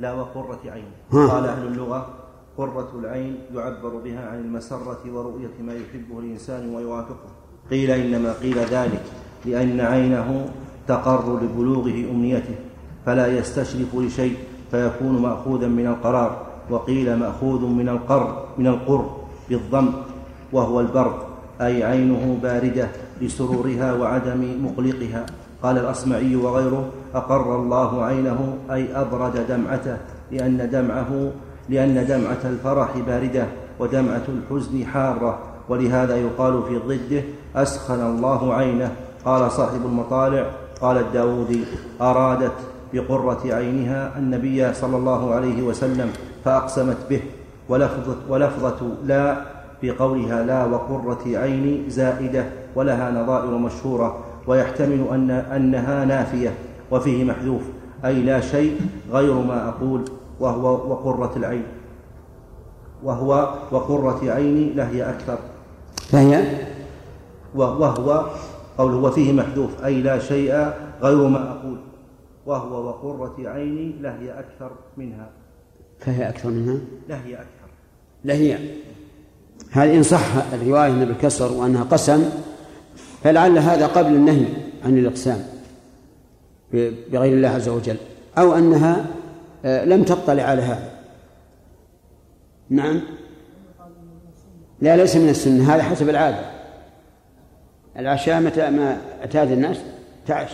[0.00, 2.27] لا وقرة عين قال أهل اللغة
[2.58, 7.30] قرة العين يعبر بها عن المسرة ورؤية ما يحبه الإنسان ويوافقه.
[7.70, 9.02] قيل إنما قيل ذلك
[9.44, 10.50] لأن عينه
[10.88, 12.54] تقر لبلوغه أمنيته
[13.06, 14.36] فلا يستشرف لشيء
[14.70, 19.16] فيكون مأخوذا من القرار وقيل مأخوذ من القر من القر
[19.50, 19.90] بالضم
[20.52, 21.28] وهو البرق
[21.60, 22.88] أي عينه باردة
[23.20, 25.26] لسرورها وعدم مقلقها.
[25.62, 29.96] قال الأصمعي وغيره أقر الله عينه أي أبرد دمعته
[30.32, 31.30] لأن دمعه
[31.68, 33.46] لأن دمعة الفرح باردة
[33.78, 37.22] ودمعة الحزن حارة ولهذا يقال في ضده
[37.56, 38.92] أسخن الله عينه.
[39.24, 40.50] قال صاحب المطالع
[40.80, 41.64] قال الداودي
[42.00, 42.52] أرادت
[42.92, 46.12] بقرة عينها النبي صلى الله عليه وسلم
[46.44, 47.20] فأقسمت به.
[47.68, 49.36] ولفظة, ولفظة لا
[49.80, 54.18] في قولها لا وقرة عين زائدة ولها نظائر مشهورة.
[54.46, 56.54] ويحتمل أن أنها نافية
[56.90, 57.62] وفيه محذوف
[58.04, 58.80] أي لا شيء
[59.12, 60.04] غير ما أقول.
[60.40, 61.66] وهو وقرة العين.
[63.02, 65.38] وهو وقرة عيني لهي أكثر.
[65.96, 66.58] فهي
[67.54, 68.26] وهو
[68.78, 70.72] قوله وفيه محذوف أي لا شيء
[71.02, 71.78] غير ما أقول.
[72.46, 75.30] وهو وقرة عيني لهي أكثر منها.
[76.00, 77.68] فهي أكثر منها؟ لهي أكثر.
[78.24, 78.58] لهي
[79.70, 82.30] هذه إن صح الرواية أن بالكسر وأنها قسم
[83.24, 84.46] فلعل هذا قبل النهي
[84.84, 85.46] عن الإقسام
[86.72, 87.96] بغير الله عز وجل
[88.38, 89.06] أو أنها
[89.64, 90.90] لم تطلع على هذا.
[92.70, 93.00] نعم.
[94.80, 96.40] لا ليس من السنة هذا حسب العادة.
[97.98, 99.76] العشاء متى ما اعتاد الناس؟
[100.26, 100.50] تعش.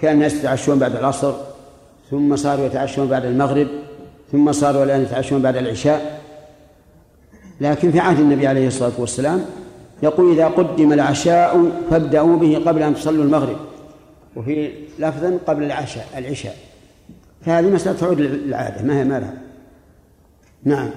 [0.00, 1.34] كان الناس يتعشون بعد العصر
[2.10, 3.68] ثم صاروا يتعشون بعد المغرب
[4.32, 6.20] ثم صاروا الآن يتعشون بعد العشاء.
[7.60, 9.44] لكن في عهد النبي عليه الصلاة والسلام
[10.02, 13.56] يقول إذا قدم العشاء فابدأوا به قبل أن تصلوا المغرب.
[14.36, 16.56] وفي لفظا قبل العشاء العشاء.
[17.44, 19.34] فهذه مسألة تعود للعادة ما هي ما لها.
[20.64, 20.90] نعم.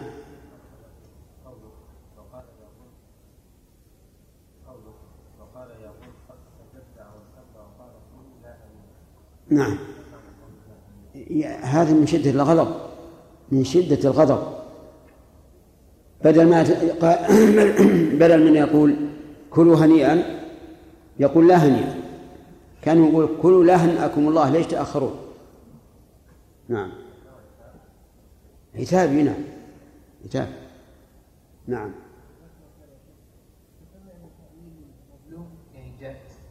[9.49, 9.77] نعم.
[11.61, 12.75] هذا من شدة الغضب
[13.51, 14.57] من شدة الغضب.
[16.23, 16.63] بدل ما
[18.19, 18.95] بدل من يقول
[19.49, 20.23] كلوا هنيئا
[21.19, 21.95] يقول لا هنيئا.
[22.81, 25.26] كان يقول كلوا لا هنأكم الله ليش تأخرون؟
[26.69, 26.91] نعم.
[28.75, 29.43] عتاب نعم
[30.25, 30.49] عتاب
[31.67, 31.91] نعم.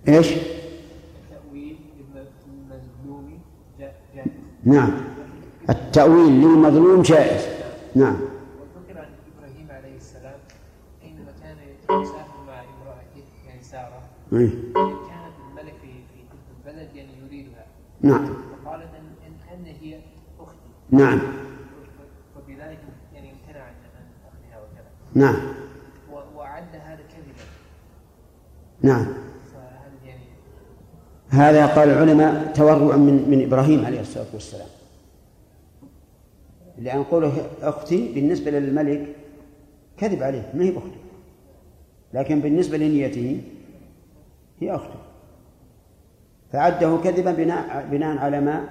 [0.09, 3.41] إيش؟ التأويل للمظلوم
[3.79, 3.95] جائز
[4.65, 4.91] نعم.
[5.71, 7.47] التأويل للمظلوم جائز.
[7.95, 8.15] نعم.
[8.15, 10.39] وذكر عن إبراهيم عليه السلام
[11.03, 14.03] حينما كان يتساهل مع امرأته يعني سارة.
[14.31, 17.67] كانت الملك في في تلك البلد يعني يريدها.
[18.01, 18.27] نعم.
[18.65, 19.99] فقالت إن ان هي
[20.41, 20.57] أختي.
[20.91, 21.21] نعم.
[22.37, 22.79] وبذلك
[23.15, 23.75] يعني امتنع عن
[24.29, 24.91] اخذها وكذا.
[25.15, 25.37] نعم.
[26.13, 27.45] و- وعد هذا كذبا.
[28.83, 29.07] نعم.
[30.05, 30.21] يعني
[31.29, 34.69] هذا قال العلماء تورع من من إبراهيم عليه الصلاة والسلام.
[36.79, 39.17] لأن قوله أختي بالنسبة للملك
[39.99, 40.97] كذب عليه ما هي اخته
[42.15, 43.43] لكن بالنسبة لنيته
[44.61, 44.99] هي أخته.
[46.53, 48.69] فعده كذبا بناء بناء على ما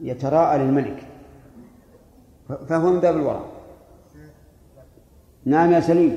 [0.00, 1.06] يتراءى للملك.
[2.68, 3.44] فهو من باب الورع
[5.44, 6.16] نعم يا سليم.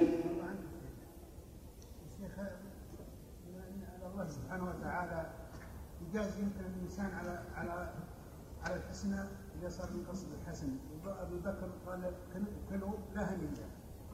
[4.14, 5.26] الله سبحانه وتعالى
[6.10, 7.90] يجاز يمكن الإنسان على على
[8.64, 9.20] على الحسنى
[9.62, 10.68] إذا صار من قصد الحسن.
[11.06, 12.12] أبو بكر قال
[12.70, 13.28] كلوا لا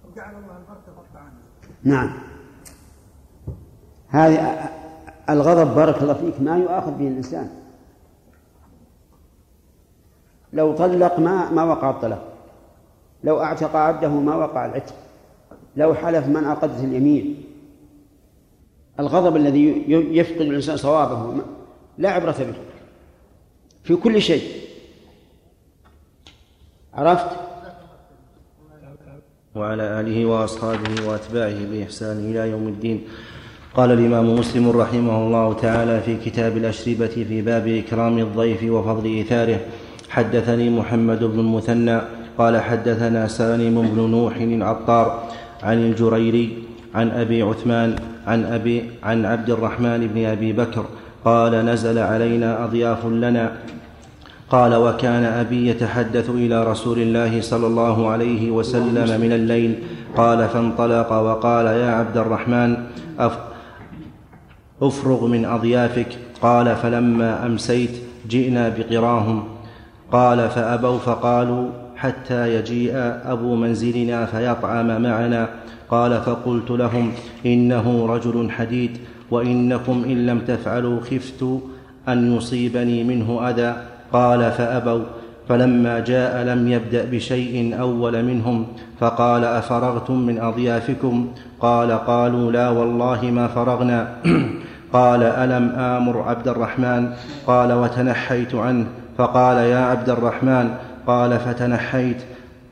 [0.08, 1.34] وجعل الله البركة في الطعام
[1.84, 2.10] نعم.
[4.08, 4.70] هذه
[5.30, 7.50] الغضب بارك الله فيك ما يؤاخذ به الإنسان.
[10.54, 12.34] لو طلق ما ما وقع الطلاق.
[13.24, 14.94] لو أعتق عبده ما وقع العتق.
[15.76, 17.44] لو حلف من عقدت اليمين.
[19.00, 21.42] الغضب الذي يفقد الإنسان صوابه
[21.98, 22.54] لا عبرة به.
[23.84, 24.44] في كل شيء.
[26.94, 27.30] عرفت؟
[29.56, 33.08] وعلى آله وأصحابه وأتباعه بإحسان إلى يوم الدين.
[33.76, 39.60] قال الإمام مسلم رحمه الله تعالى في كتاب الأشربة في باب إكرام الضيف وفضل إيثاره.
[40.10, 42.02] حدثني محمد بن المثنى
[42.38, 45.24] قال حدثنا سالم بن نوح العطار
[45.64, 46.58] عن الجريري
[46.96, 47.96] عن أبي عثمان
[48.28, 50.86] عن أبي عن عبد الرحمن بن أبي بكر
[51.26, 53.52] قال نزل علينا أضياف لنا.
[54.50, 59.76] قال وكان أبي يتحدث إلى رسول الله صلى الله عليه وسلم من الليل.
[60.18, 62.78] قال فانطلق وقال يا عبد الرحمن
[64.82, 66.08] أفرغ من أضيافك.
[66.42, 67.92] قال فلما أمسيت
[68.30, 69.59] جئنا بقراهم.
[70.12, 72.94] قال فأبوا فقالوا حتى يجيء
[73.26, 75.50] أبو منزلنا فيطعم معنا.
[75.90, 77.12] قال فقلت لهم
[77.46, 78.98] إنه رجل حديد
[79.32, 81.44] وإنكم إن لم تفعلوا خفت
[82.08, 83.76] أن يصيبني منه أذى.
[84.14, 85.04] قال فأبوا
[85.50, 88.66] فلما جاء لم يبدأ بشيء أول منهم.
[89.00, 91.28] فقال أفرغتم من أضيافكم؟
[91.60, 94.16] قال قالوا لا والله ما فرغنا.
[94.94, 97.10] قال ألم آمر عبد الرحمن؟
[97.48, 98.86] قال وتنحيت عنه.
[99.20, 100.70] فقال يا عبد الرحمن
[101.08, 102.18] قال فتنحيت.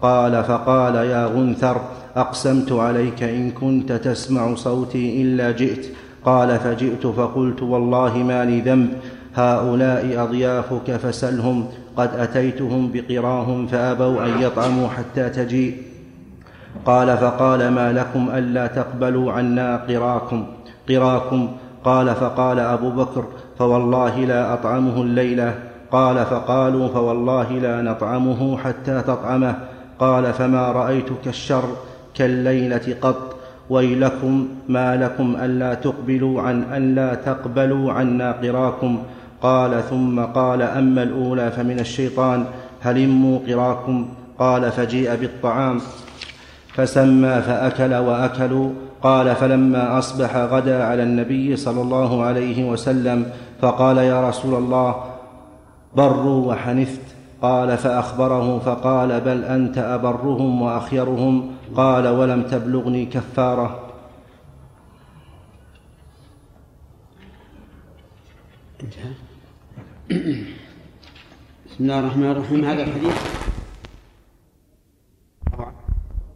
[0.02, 1.82] قال فقال يا غنثر
[2.16, 5.86] أقسمت عليك إن كنت تسمع صوتي إلا جئت.
[6.26, 8.90] قال فجئت فقلت والله ما لي ذنب.
[9.36, 11.66] هؤلاء أضيافك فسلهم
[11.98, 15.78] قد أتيتهم بقراهم فأبوا أن يطعموا حتى تجيء.
[16.86, 20.46] قال فقال ما لكم ألا تقبلوا عنا قراكم
[20.90, 21.50] قراكم.
[21.84, 23.24] قال فقال أبو بكر
[23.60, 25.67] فوالله لا أطعمه الليلة.
[25.92, 29.56] قال فقالوا فوالله لا نطعمه حتى تطعمه.
[30.00, 31.64] قال فما رأيتك الشر
[32.16, 33.36] كالليلة قط.
[33.70, 39.00] ويلكم ما لكم ألا تقبلوا عن أن لا تقبلوا عنا قراكم.
[39.42, 42.46] قال ثم قال أما الأولى فمن الشيطان.
[42.82, 44.08] هلموا قراكم؟
[44.40, 45.80] قال فجيء بالطعام.
[46.74, 48.70] فسمى فأكل وأكلوا.
[49.04, 53.26] قال فلما أصبح غدا على النبي صلى الله عليه وسلم.
[53.62, 54.96] فقال يا رسول الله
[55.98, 57.02] بروا وحنثت
[57.42, 61.36] قال فأخبره فقال بل أنت أبرهم وأخيرهم.
[61.76, 63.84] قال ولم تبلغني كفارة.
[71.66, 72.66] بسم الله الرحمن الرحيم.
[72.66, 73.18] هذا الحديث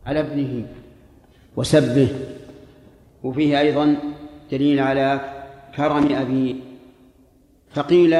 [0.05, 0.65] على ابنه
[1.55, 2.09] وسبه
[3.23, 3.95] وفيه أيضا
[4.51, 5.21] دليل على
[5.75, 6.55] كرم أبي.
[7.73, 8.13] فقيل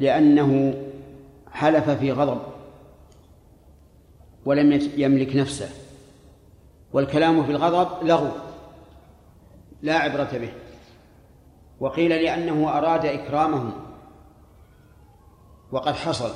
[0.00, 0.74] لأنه
[1.52, 2.40] حلف في غضب
[4.44, 5.68] ولم يملك نفسه
[6.92, 8.28] والكلام في الغضب لغو
[9.82, 10.52] لا عبرة به
[11.80, 13.72] وقيل لأنه أراد إكرامهم
[15.72, 16.30] وقد حصل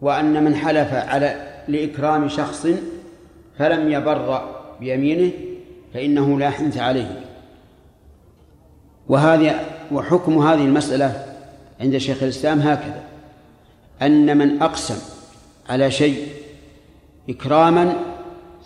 [0.00, 2.66] وأن من حلف على لإكرام شخص
[3.58, 4.40] فلم يبر
[4.80, 5.32] بيمينه
[5.94, 7.20] فإنه لا حنث عليه.
[9.08, 9.60] وهذه
[9.92, 11.33] وحكم هذه المسألة
[11.80, 13.02] عند شيخ الإسلام هكذا.
[14.02, 14.98] أن من أقسم
[15.68, 16.26] على شيء
[17.28, 17.96] إكراما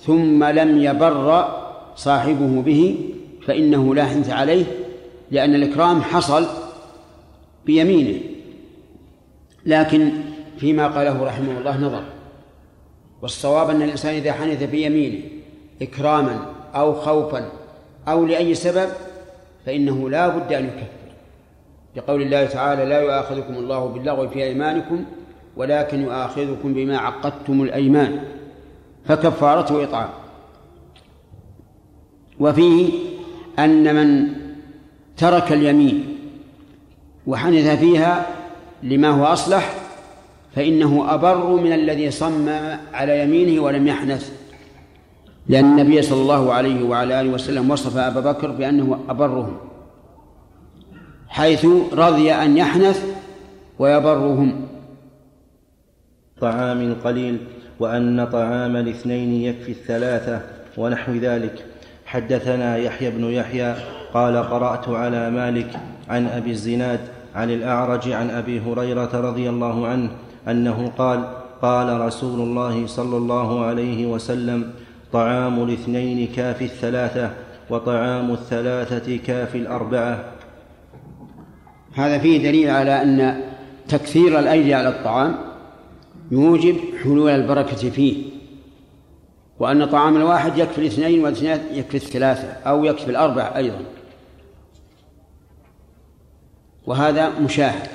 [0.06, 1.48] ثم لم يبر
[1.96, 2.98] صاحبه به
[3.46, 4.64] فإنه لا حنث عليه
[5.30, 6.46] لأن الإكرام حصل
[7.66, 8.20] بيمينه.
[9.66, 10.10] لكن
[10.58, 12.02] فيما قاله رحمه الله نظر.
[13.22, 15.20] والصواب أن الإنسان إذا حنث بيمينه
[15.82, 17.50] إكراما أو خوفا
[18.08, 18.88] أو لأي سبب
[19.66, 20.97] فإنه لا بد أن يكفر.
[21.96, 25.04] لقول الله تعالى لا يؤاخذكم الله باللغو في أيمانكم
[25.56, 28.20] ولكن يؤاخذكم بما عقدتم الأيمان.
[29.04, 30.08] فكفارته إطعام.
[32.40, 32.92] وفيه
[33.58, 34.28] أن من
[35.16, 36.18] ترك اليمين
[37.26, 38.26] وحنث فيها
[38.82, 39.74] لما هو أصلح
[40.54, 42.48] فإنه أبر من الذي صم
[42.92, 44.32] على يمينه ولم يحنث.
[45.48, 49.67] لأن النبي صلى الله عليه وعلى آله وسلم وصف أبا بكر بأنه أبرهم.
[51.28, 53.04] حيث رضي أن يحنث
[53.78, 54.68] ويبرهم.
[56.40, 57.38] طعام قليل
[57.80, 60.40] وأن طعام الاثنين يكفي الثلاثة
[60.76, 61.64] ونحو ذلك.
[62.06, 63.74] حدثنا يحيى بن يحيى
[64.14, 65.70] قال قرأت على مالك
[66.08, 67.00] عن أبي الزناد
[67.34, 70.10] عن الأعرج عن أبي هريرة رضي الله عنه
[70.48, 71.24] أنه قال
[71.62, 74.70] قال رسول الله صلى الله عليه وسلم
[75.12, 77.30] طعام الاثنين كافي الثلاثة
[77.70, 80.24] وطعام الثلاثة كافي الأربعة.
[81.94, 83.42] هذا فيه دليل على أن
[83.88, 85.34] تكثير الأيدي على الطعام
[86.30, 88.38] يوجب حلول البركة فيه
[89.58, 93.80] وأن طعام الواحد يكفي الاثنين والاثنين يكفي الثلاثة أو يكفي الأربعة أيضا.
[96.86, 97.88] وهذا مشاهد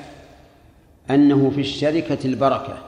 [1.10, 2.78] أنه في الشركة البركة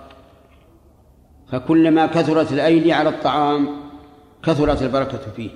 [1.52, 3.68] فكلما كثرت الأيدي على الطعام
[4.42, 5.50] كثرت البركة فيه.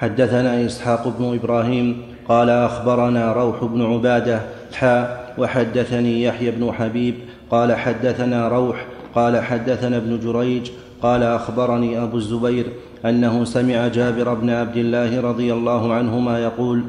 [0.00, 4.40] حدثنا إسحاق بن إبراهيم قال أخبرنا روح بن عبادة
[4.72, 7.14] حاء وحدثني يحيى بن حبيب
[7.50, 8.84] قال حدثنا روح
[9.14, 10.70] قال حدثنا ابن جريج
[11.02, 12.66] قال أخبرني أبو الزبير
[13.04, 16.82] أنه سمع جابر بن عبد الله رضي الله عنهما يقول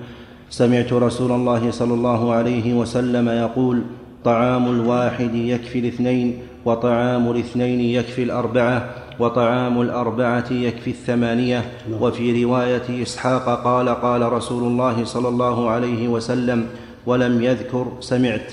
[0.50, 3.82] سمعت رسول الله صلى الله عليه وسلم يقول
[4.24, 8.90] طعام الواحد يكفي الاثنين وطعام الاثنين يكفي الأربعة
[9.20, 11.72] وطعام الأربعة يكفي الثمانية.
[12.00, 16.68] وفي رواية إسحاق قال قال رسول الله صلى الله عليه وسلم
[17.06, 18.52] ولم يذكر سمعت.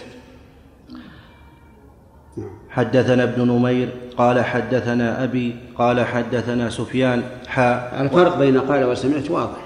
[2.70, 7.22] حدثنا ابن نمير قال حدثنا أبي قال حدثنا سفيان.
[7.46, 9.58] حاء الفرق بين قال وسمعت واضح.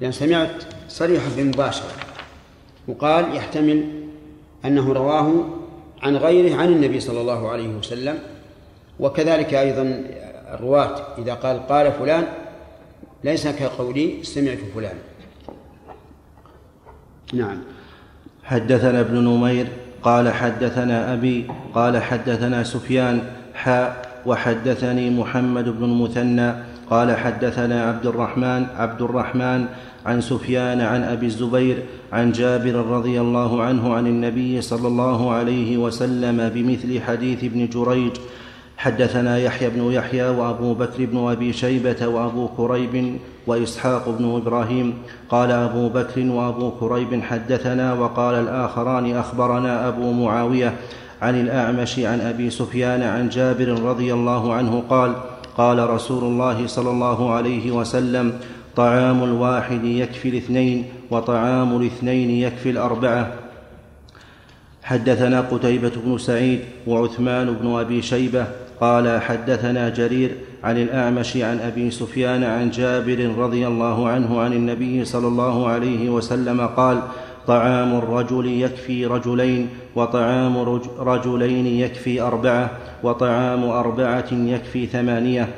[0.00, 1.90] لأن سمعت صريحة بمباشرة
[2.88, 3.84] وقال يحتمل
[4.64, 5.44] أنه رواه
[6.02, 8.18] عن غيره عن النبي صلى الله عليه وسلم.
[9.00, 10.02] وكذلك أيضا
[10.54, 12.24] الرواة إذا قال قال فلان
[13.24, 14.96] ليس كقولي سمعت فلان.
[17.34, 17.58] نعم.
[18.44, 19.66] حدثنا ابن نمير
[20.02, 23.20] قال حدثنا أبي قال حدثنا سفيان
[23.54, 26.54] حاء وحدثني محمد بن المثنى
[26.90, 29.66] قال حدثنا عبد الرحمن عبد الرحمن
[30.06, 31.82] عن سفيان عن أبي الزبير
[32.12, 38.12] عن جابر رضي الله عنه عن النبي صلى الله عليه وسلم بمثل حديث ابن جريج
[38.76, 44.94] حدثنا يحيى بن يحيى وأبو بكر بن أبي شيبة وأبو كريب وإسحاق بن إبراهيم.
[45.28, 50.74] قال أبو بكر وأبو كريب حدثنا وقال الآخران أخبرنا أبو معاوية
[51.22, 55.14] عن الأعمش عن أبي سفيان عن جابر رضي الله عنه قال
[55.56, 58.38] قال رسول الله صلى الله عليه وسلم
[58.76, 63.32] طعام الواحد يكفي الاثنين وطعام الاثنين يكفي الأربعة.
[64.82, 68.46] حدثنا قتيبة بن سعيد وعثمان بن أبي شيبة
[68.80, 70.30] قال حدثنا جرير
[70.64, 76.10] عن الأعمش عن أبي سفيان عن جابر رضي الله عنه عن النبي صلى الله عليه
[76.10, 77.02] وسلم قال
[77.46, 82.70] طعام الرجل يكفي رجلين وطعام رجلين يكفي أربعة
[83.02, 85.48] وطعام أربعة يكفي ثمانية.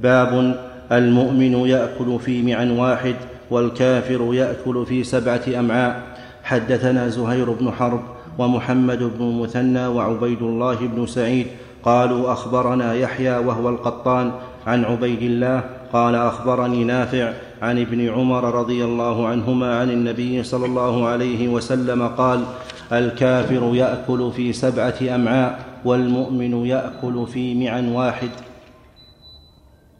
[0.00, 0.56] باب
[0.92, 3.14] المؤمن يأكل في معا واحد
[3.50, 6.02] والكافر يأكل في سبعة أمعاء.
[6.42, 8.02] حدثنا زهير بن حرب
[8.38, 11.46] ومحمد بن المثنى وعبيد الله بن سعيد
[11.82, 14.32] قالوا أخبرنا يحيى وهو القطان
[14.66, 20.66] عن عبيد الله قال أخبرني نافع عن ابن عمر رضي الله عنهما عن النبي صلى
[20.66, 22.44] الله عليه وسلم قال
[22.92, 28.30] الكافر يأكل في سبعة أمعاء والمؤمن يأكل في معا واحد.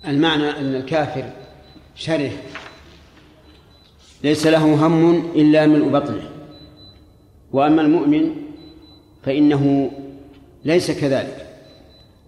[0.09, 1.25] المعنى أن الكافر
[1.95, 2.31] شره
[4.25, 6.30] ليس له هم إلا ملء بطنه.
[7.53, 8.37] وأما المؤمن
[9.23, 9.91] فإنه
[10.65, 11.47] ليس كذلك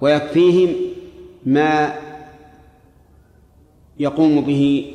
[0.01, 0.75] ويكفيهم
[1.47, 1.95] ما
[3.99, 4.95] يقوم به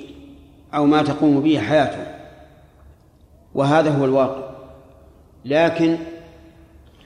[0.74, 2.08] أو ما تقوم به حياته
[3.56, 4.50] وهذا هو الواقع.
[5.46, 5.98] لكن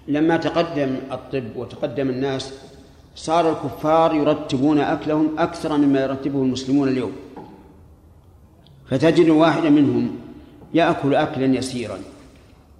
[0.07, 2.53] لما تقدم الطب وتقدم الناس
[3.15, 7.11] صار الكفار يرتبون أكلهم أكثر مما يرتبه المسلمون اليوم.
[8.89, 10.15] فتجد واحدا منهم
[10.73, 11.97] يأكل أكلا يسيرا.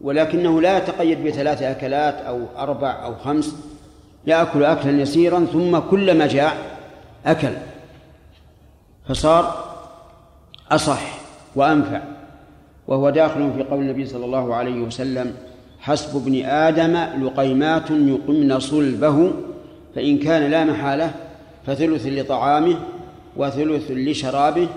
[0.04, 3.56] ولكنه لا يتقيد بثلاث أكلات أو أربع أو خمس
[4.28, 6.54] يأكل أكلا يسيرا ثم كلما جاع
[7.26, 7.54] أكل
[9.10, 9.72] فصار
[10.72, 11.02] أصح
[11.56, 12.02] وأنفع
[12.88, 15.34] وهو داخل في قول النبي صلى الله عليه وسلم
[15.80, 19.32] حسب ابن آدم لقيمات يقمن صلبه
[19.96, 21.14] فإن كان لا محالة
[21.66, 22.76] فثلث لطعامه
[23.38, 24.68] وثلث لشرابه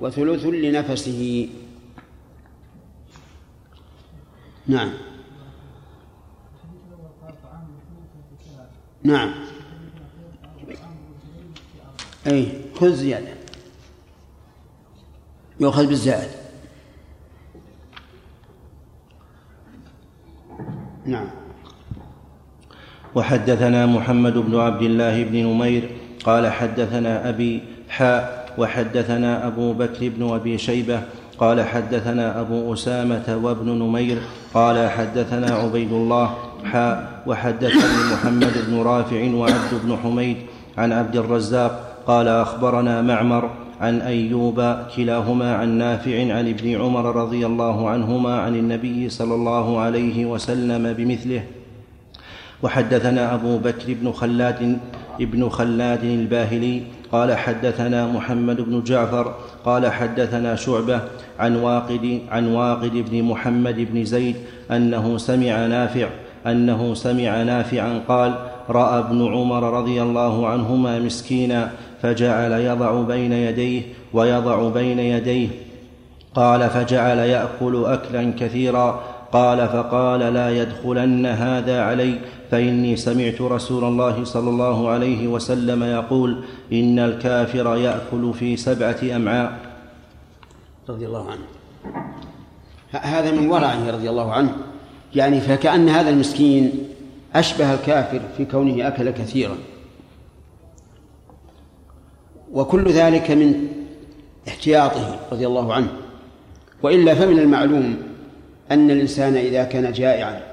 [0.00, 1.48] وثلث لنفسه.
[4.66, 4.92] نعم.
[9.04, 9.34] نعم.
[12.26, 13.34] أي خذ زيادة.
[15.60, 16.30] يؤخذ بالزائد.
[21.06, 21.26] نعم.
[23.14, 25.90] وحدثنا محمد بن عبد الله بن نمير
[26.24, 31.02] قال حدثنا أبي حاء وحدثنا أبو بكر بن أبي شيبة
[31.42, 34.18] قال حدثنا أبو أسامة وابن نمير
[34.54, 36.34] قال حدثنا عبيد الله
[36.64, 40.36] حاء وحدثني محمد بن رافع وعبد بن حميد
[40.78, 47.46] عن عبد الرزاق قال أخبرنا معمر عن أيوب كلاهما عن نافع عن ابن عمر رضي
[47.46, 51.42] الله عنهما عن النبي صلى الله عليه وسلم بمثله.
[52.62, 54.78] وحدثنا أبو بكر بن خلاد
[55.20, 56.82] ابن خلاد الباهلي
[57.12, 59.34] قال حدثنا محمد بن جعفر
[59.64, 61.00] قال حدثنا شعبة
[61.38, 64.36] عن واقد عن واقد بن محمد بن زيد
[64.70, 66.08] أنه سمع نافع
[66.46, 68.34] أنه سمع نافعا قال
[68.70, 71.70] رأى ابن عمر رضي الله عنهما مسكينا
[72.02, 73.82] فجعل يضع بين يديه
[74.12, 75.48] ويضع بين يديه
[76.34, 79.02] قال فجعل يأكل أكلا كثيرا
[79.32, 82.14] قال فقال لا يدخلن هذا علي
[82.52, 89.58] فإني سمعت رسول الله صلى الله عليه وسلم يقول إن الكافر يأكل في سبعة أمعاء.
[90.88, 91.42] رضي الله عنه.
[92.90, 94.56] هذا من ورعه رضي الله عنه.
[95.14, 96.72] يعني فكأن هذا المسكين
[97.34, 99.56] أشبه الكافر في كونه أكل كثيرا.
[102.52, 103.68] وكل ذلك من
[104.48, 105.92] احتياطه رضي الله عنه.
[106.82, 107.96] وإلا فمن المعلوم
[108.70, 110.51] أن الإنسان إذا كان جائعا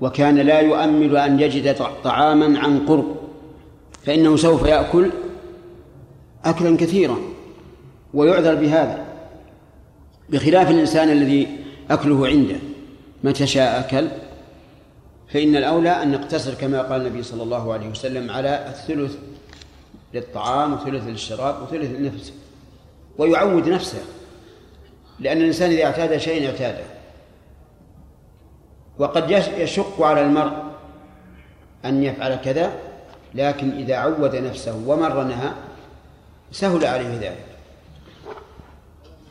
[0.00, 3.16] وكان لا يؤمل أن يجد طعاما عن قرب
[4.04, 5.10] فإنه سوف يأكل
[6.44, 7.16] أكلا كثيرا
[8.14, 9.04] ويعذر بهذا
[10.28, 11.48] بخلاف الإنسان الذي
[11.90, 12.56] أكله عنده.
[13.24, 14.08] متى شاء أكل؟
[15.28, 19.16] فإن الأولى أن نقتصر كما قال النبي صلى الله عليه وسلم على الثلث
[20.14, 22.32] للطعام وثلث للشراب وثلث للنفس
[23.18, 24.02] ويعود نفسه
[25.20, 26.84] لأن الإنسان إذا اعتاد شيئا اعتاده.
[28.98, 30.52] وقد يشق على المرء
[31.84, 32.80] أن يفعل كذا
[33.34, 35.54] لكن إذا عود نفسه ومرنها
[36.52, 37.46] سهل عليه ذلك.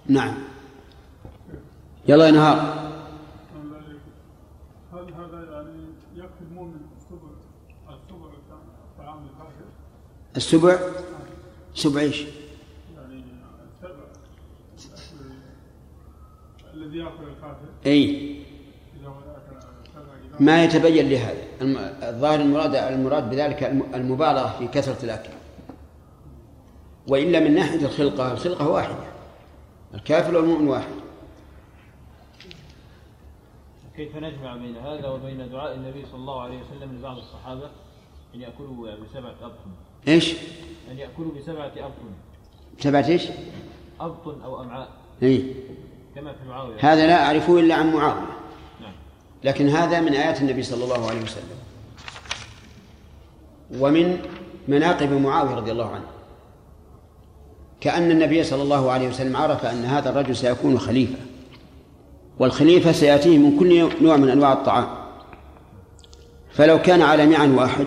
[0.07, 0.33] نعم.
[2.07, 2.85] يلا يا نهار.
[4.93, 5.85] هل هذا يعني
[6.15, 7.29] يكفي المؤمن السبع
[7.89, 8.27] السبع
[8.97, 9.65] طعام الكافر؟
[10.35, 10.79] السبع؟
[11.75, 12.21] سبع إيش؟
[12.95, 13.23] يعني
[13.77, 14.05] السبع.
[16.73, 18.45] الذي يأكل الكافر اي
[18.99, 21.41] اذا هو اكل سبع اذا ما يتبين لهذا.
[22.09, 25.29] الظاهر المراد المراد بذلك الم- المبالغة في كثرة الأكل.
[27.07, 28.95] وإلا من ناحية الخلقة الخلقة واحدة.
[29.93, 30.91] الكافر والمؤمن واحد.
[33.95, 37.69] كيف نجمع بين هذا وبين دعاء النبي صلى الله عليه وسلم لبعض الصحابة؟
[38.35, 39.71] أن يأكلوا بسبعة أبطن.
[40.07, 40.33] إيش؟
[40.91, 42.11] أن يأكلوا بسبعة أبطن.
[42.81, 43.27] تبعت إيش؟
[43.99, 44.87] أبطن أو أمعاء.
[45.23, 45.53] اي
[46.15, 46.75] كما في معاوية.
[46.79, 48.13] هذا لا أعرفه إلا عن معاوية.
[48.21, 48.44] نعم
[49.43, 51.57] لكن هذا من آيات النبي صلى الله عليه وسلم.
[53.79, 54.17] ومن
[54.67, 56.05] مناقب معاوية رضي الله عنه.
[57.81, 61.17] كأن النبي صلى الله عليه وسلم عرف أن هذا الرجل سيكون خليفة.
[62.39, 64.87] والخليفة سيأتيه من كل نوع من أنواع الطعام.
[66.53, 67.85] فلو كان على معن واحد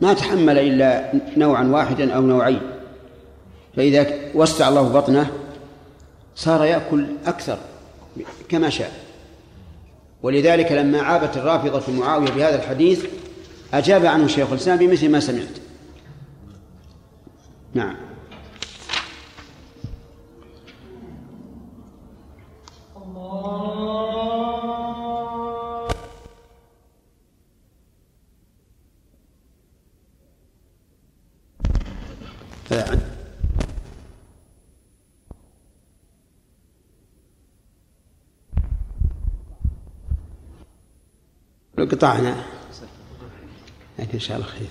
[0.00, 2.60] ما تحمل إلا نوعا واحدا أو نوعين.
[3.76, 5.30] فإذا وسع الله بطنه
[6.34, 7.58] صار يأكل أكثر
[8.48, 9.07] كما شاء.
[10.22, 13.04] ولذلك لما عابت الرافضة معاوية بهذا الحديث
[13.74, 15.48] أجاب عنه شيخ الإسلام بمثل ما سمعت.
[17.74, 17.96] نعم.
[32.68, 32.98] ف-
[41.67, 42.36] لو قطعنا
[43.98, 44.68] لكن إن شاء الله خير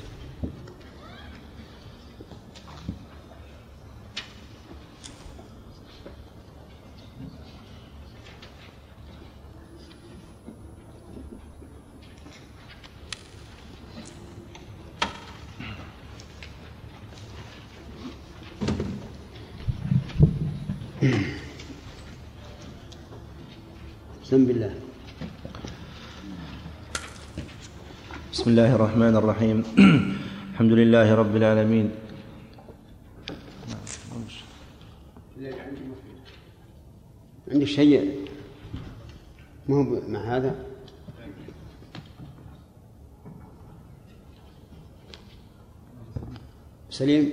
[24.24, 24.74] بسم بالله
[28.34, 29.58] بسم الله الرحمن الرحيم
[30.58, 31.88] الحمد لله رب العالمين
[37.54, 38.26] عندك شيء
[39.70, 40.52] ما هو مع هذا؟
[46.90, 47.26] سليم.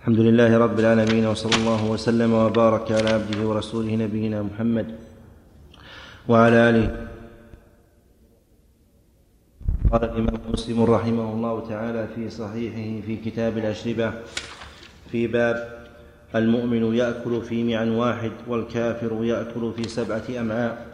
[0.00, 5.11] الحمد لله رب العالمين وصلى الله وسلم وبارك على عبده ورسوله نبينا محمد.
[6.28, 7.08] وعلى آله.
[9.92, 14.12] قال الإمام مسلم رحمه الله تعالى في صحيحه في كتاب الأشربة
[15.10, 15.82] في باب
[16.34, 20.86] المؤمن يأكل في معا واحد والكافر يأكل في سبعة أمعاء.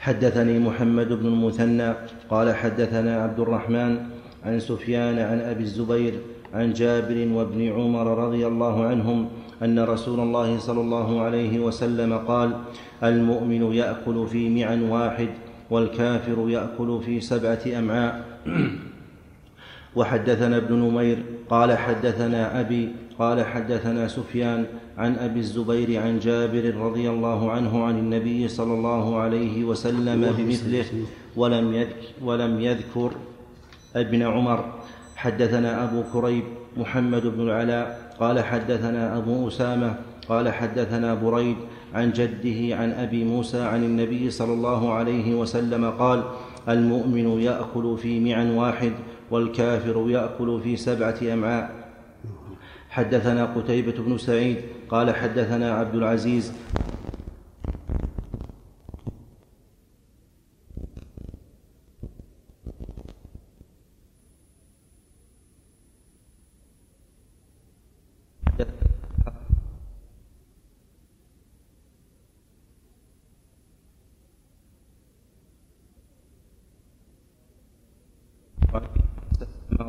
[0.00, 1.92] حدثني محمد بن المثنى
[2.30, 3.98] قال حدثنا عبد الرحمن
[4.44, 6.14] عن سفيان عن أبي الزبير
[6.54, 9.28] عن جابر وابن عمر رضي الله عنهم
[9.62, 12.50] أن رسول الله صلى الله عليه وسلم قال
[13.04, 15.28] المؤمن يأكل في معا واحد
[15.70, 18.24] والكافر يأكل في سبعة أمعاء.
[19.96, 21.18] وحدثنا ابن نمير
[21.50, 22.88] قال حدثنا أبي
[23.18, 24.64] قال حدثنا سفيان
[24.98, 30.84] عن أبي الزبير عن جابر رضي الله عنه عن النبي صلى الله عليه وسلم بمثله
[31.36, 33.10] ولم يذكر, ولم يذكر
[33.96, 34.64] ابن عمر.
[35.16, 36.44] حدثنا أبو كريب
[36.76, 39.94] محمد بن العلاء قال حدثنا أبو أسامة
[40.28, 41.56] قال حدثنا بريد
[41.94, 46.22] عن جده عن أبي موسى عن النبي صلى الله عليه وسلم قال
[46.68, 48.92] المؤمن يأكل في معا واحد
[49.30, 51.70] والكافر يأكل في سبعة أمعاء.
[52.90, 54.56] حدثنا قتيبة بن سعيد
[54.88, 56.52] قال حدثنا عبد العزيز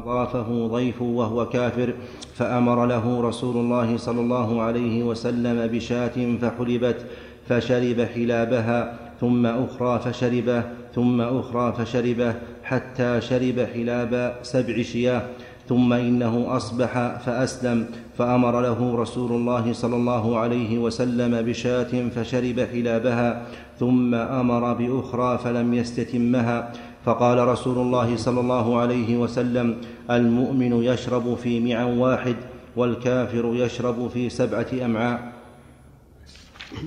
[0.08, 1.94] أضافه ضيف وهو كافر
[2.36, 7.06] فأمر له رسول الله صلى الله عليه وسلم بشاة فحلبت
[7.50, 10.64] فشرب حلابها ثم أخرى فشربه
[10.96, 12.34] ثم أخرى فشربه
[12.64, 15.22] حتى شرب حلاب سبع شياه
[15.70, 17.86] ثم إنه أصبح فأسلم
[18.18, 23.42] فأمر له رسول الله صلى الله عليه وسلم بشاة فشرب حلابها
[23.80, 26.72] ثم أمر بأخرى فلم يستتمها
[27.06, 29.76] فقال رسول الله صلى الله عليه وسلم
[30.12, 32.36] المؤمن يشرب في معا واحد
[32.76, 35.32] والكافر يشرب في سبعة أمعاء.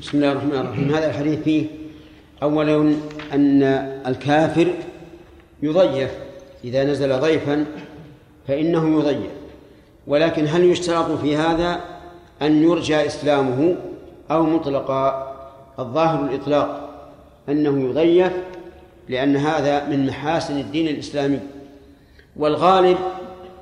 [0.00, 0.94] بسم الله الرحمن الرحيم.
[0.94, 1.66] هذا الحديث فيه
[2.42, 2.94] اولا
[3.32, 3.62] أن
[4.06, 4.68] الكافر
[5.62, 6.10] يضيف
[6.64, 7.66] إذا نزل ضيفا
[8.48, 9.30] فإنه يضيف.
[10.06, 11.80] ولكن هل يشترط في هذا
[12.42, 13.76] أن يرجى إسلامه
[14.30, 14.90] أو مطلق
[15.78, 16.90] الظاهر الإطلاق
[17.48, 18.32] أنه يضيف؟
[19.08, 21.40] لأن هذا من محاسن الدين الإسلامي.
[22.36, 22.98] والغالب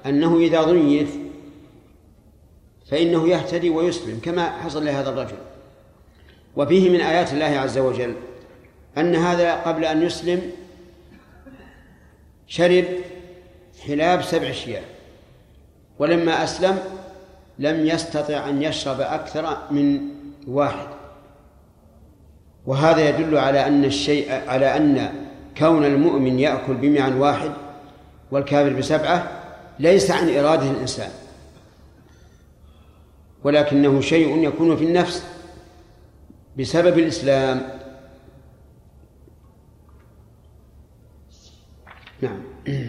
[0.07, 1.17] أنه إذا ضيف
[2.91, 5.37] فإنه يهتدي ويسلم كما حصل لهذا الرجل.
[6.57, 8.15] وفيه من آيات الله عز وجل
[8.99, 10.43] أن هذا قبل أن يسلم
[12.47, 12.85] شرب
[13.87, 14.83] حلاب سبع شياه
[15.99, 16.79] ولما أسلم
[17.59, 20.01] لم يستطع أن يشرب أكثر من
[20.47, 20.89] واحد.
[22.67, 25.13] وهذا يدل على أن الشيء على أن
[25.59, 27.51] كون المؤمن يأكل بمعا واحد
[28.31, 29.31] والكافر بسبعة
[29.79, 31.11] ليس عن إرادة الإنسان
[33.45, 35.25] ولكنه شيء يكون في النفس
[36.59, 37.63] بسبب الإسلام.
[42.23, 42.41] نعم.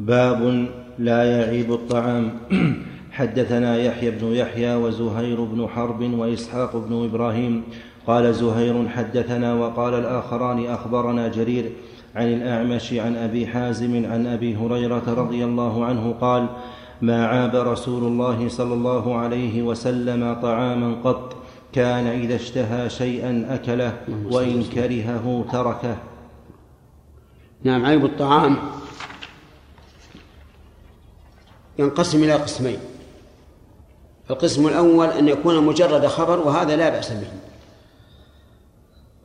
[0.00, 0.68] باب
[0.98, 2.38] لا يعيب الطعام.
[3.12, 7.64] حدثنا يحيى بن يحيى وزهير بن حرب وإسحاق بن إبراهيم.
[8.06, 11.72] قال زهير حدثنا وقال الآخران أخبرنا جرير
[12.14, 16.48] عن الأعمش عن أبي حازم عن أبي هريرة رضي الله عنه قال
[17.02, 21.36] ما عاب رسول الله صلى الله عليه وسلم طعاما قط
[21.72, 23.98] كان إذا اشتهى شيئا أكله
[24.30, 25.96] وإن كرهه تركه.
[27.62, 28.56] نعم عيب الطعام
[31.78, 32.78] ينقسم إلى قسمين.
[34.30, 37.28] القسم الأول أن يكون مجرد خبر وهذا لا بأس به.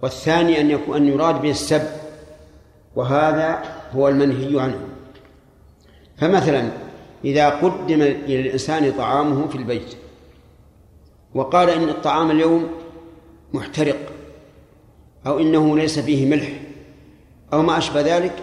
[0.02, 2.09] والثاني أن يكون أن يراد به السب.
[3.00, 3.64] وهذا
[3.96, 4.80] هو المنهي عنه.
[6.18, 6.70] فمثلا
[7.26, 9.96] إذا قدم إلى الإنسان طعامه في البيت
[11.34, 12.70] وقال إن الطعام اليوم
[13.54, 13.98] محترق
[15.28, 16.50] أو إنه ليس فيه ملح
[17.54, 18.34] أو ما أشبه ذلك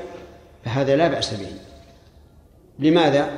[0.64, 1.48] فهذا لا بأس به.
[2.78, 3.30] لماذا؟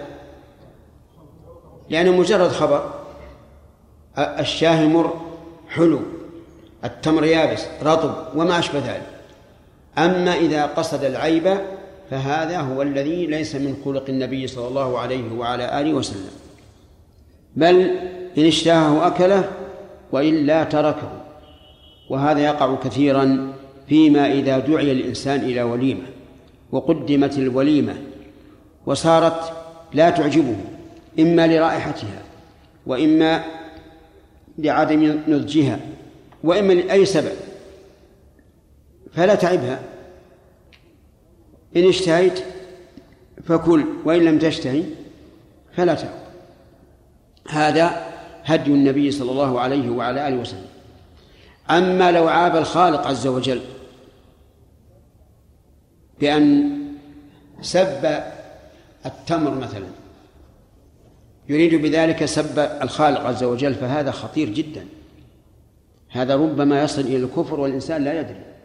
[1.90, 2.94] لأنه مجرد خبر
[4.18, 5.20] الشاهي مر
[5.68, 6.00] حلو
[6.84, 9.17] التمر يابس رطب وما أشبه ذلك.
[10.04, 11.58] أما إذا قصد العيب
[12.10, 16.30] فهذا هو الذي ليس من خلق النبي صلى الله عليه وعلى آله وسلم.
[17.56, 17.90] بل
[18.38, 19.50] إن اشتهاه أكله
[20.12, 21.10] وإلا تركه
[22.10, 23.52] وهذا يقع كثيرا
[23.88, 26.06] فيما إذا دعي الإنسان إلى وليمة
[26.72, 27.94] وقدمت الوليمة
[28.86, 29.52] وصارت
[29.94, 30.56] لا تعجبه
[31.18, 32.22] إما لرائحتها
[32.86, 33.44] وإما
[34.58, 35.78] لعدم نضجها
[36.44, 37.47] وإما لأي سبب.
[39.18, 39.80] فلا تعبها.
[41.76, 42.44] إن اشتهيت
[43.44, 44.82] فكل وإن لم تشتهي
[45.72, 46.28] فلا تأكل
[47.48, 48.06] هذا
[48.44, 50.66] هدي النبي صلى الله عليه وعلى آله وسلم.
[51.70, 53.60] أما لو عاب الخالق عز وجل
[56.20, 56.78] بأن
[57.60, 58.22] سب
[59.06, 59.86] التمر مثلا
[61.48, 64.86] يريد بذلك سب الخالق عز وجل فهذا خطير جدا.
[66.10, 68.57] هذا ربما يصل إلى الكفر والإنسان لا يدري.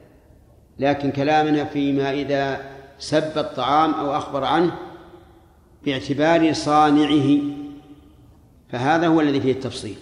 [0.80, 2.61] لكن كلامنا فيما إذا
[2.99, 4.71] سب الطعام أو أخبر عنه
[5.86, 7.38] باعتبار صانعه
[8.71, 9.95] فهذا هو الذي فيه التفصيل.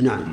[0.00, 0.32] نعم.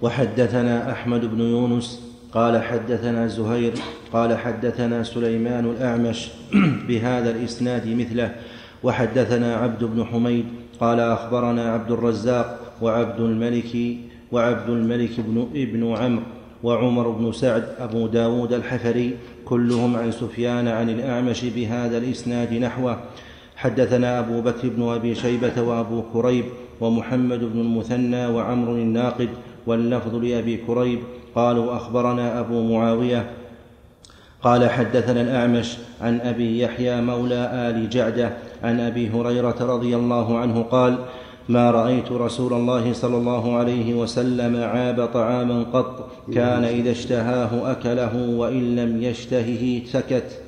[0.00, 2.00] وحدثنا أحمد بن يونس
[2.32, 3.72] قال حدثنا زهير
[4.12, 6.28] قال حدثنا سليمان الأعمش
[6.88, 8.34] بهذا الإسناد مثله.
[8.82, 10.46] وحدثنا عبد بن حميد
[10.80, 13.98] قال أخبرنا عبد الرزاق وعبد الملك
[14.32, 16.22] وعبد الملك بن ابن عمرو
[16.62, 22.98] وعمر بن سعد أبو داود الحفري كلهم عن سفيان عن الأعمش بهذا الإسناد نحوه.
[23.56, 26.44] حدثنا أبو بكر بن أبي شيبة وأبو كريب
[26.80, 29.28] ومحمد بن المثنى وعمر الناقد
[29.66, 30.98] واللفظ لأبي كريب.
[31.34, 33.30] قالوا أخبرنا أبو معاوية.
[34.42, 40.62] قال حدثنا الأعمش عن أبي يحيى مولى آل جعدة عن أبي هريرة رضي الله عنه
[40.62, 40.98] قال
[41.48, 48.16] ما رأيت رسول الله صلى الله عليه وسلم عاب طعاما قط كان إذا اشتهاه أكله
[48.36, 50.42] وإن لم يشتهه سكت.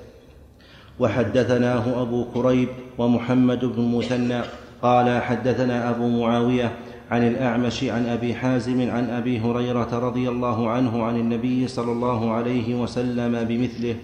[0.99, 4.41] وحدثناه أبو كريب ومحمد بن المثنى.
[4.83, 6.73] قال حدثنا أبو معاوية
[7.11, 12.31] عن الأعمش عن أبي حازم عن أبي هريرة رضي الله عنه عن النبي صلى الله
[12.31, 13.97] عليه وسلم بمثله.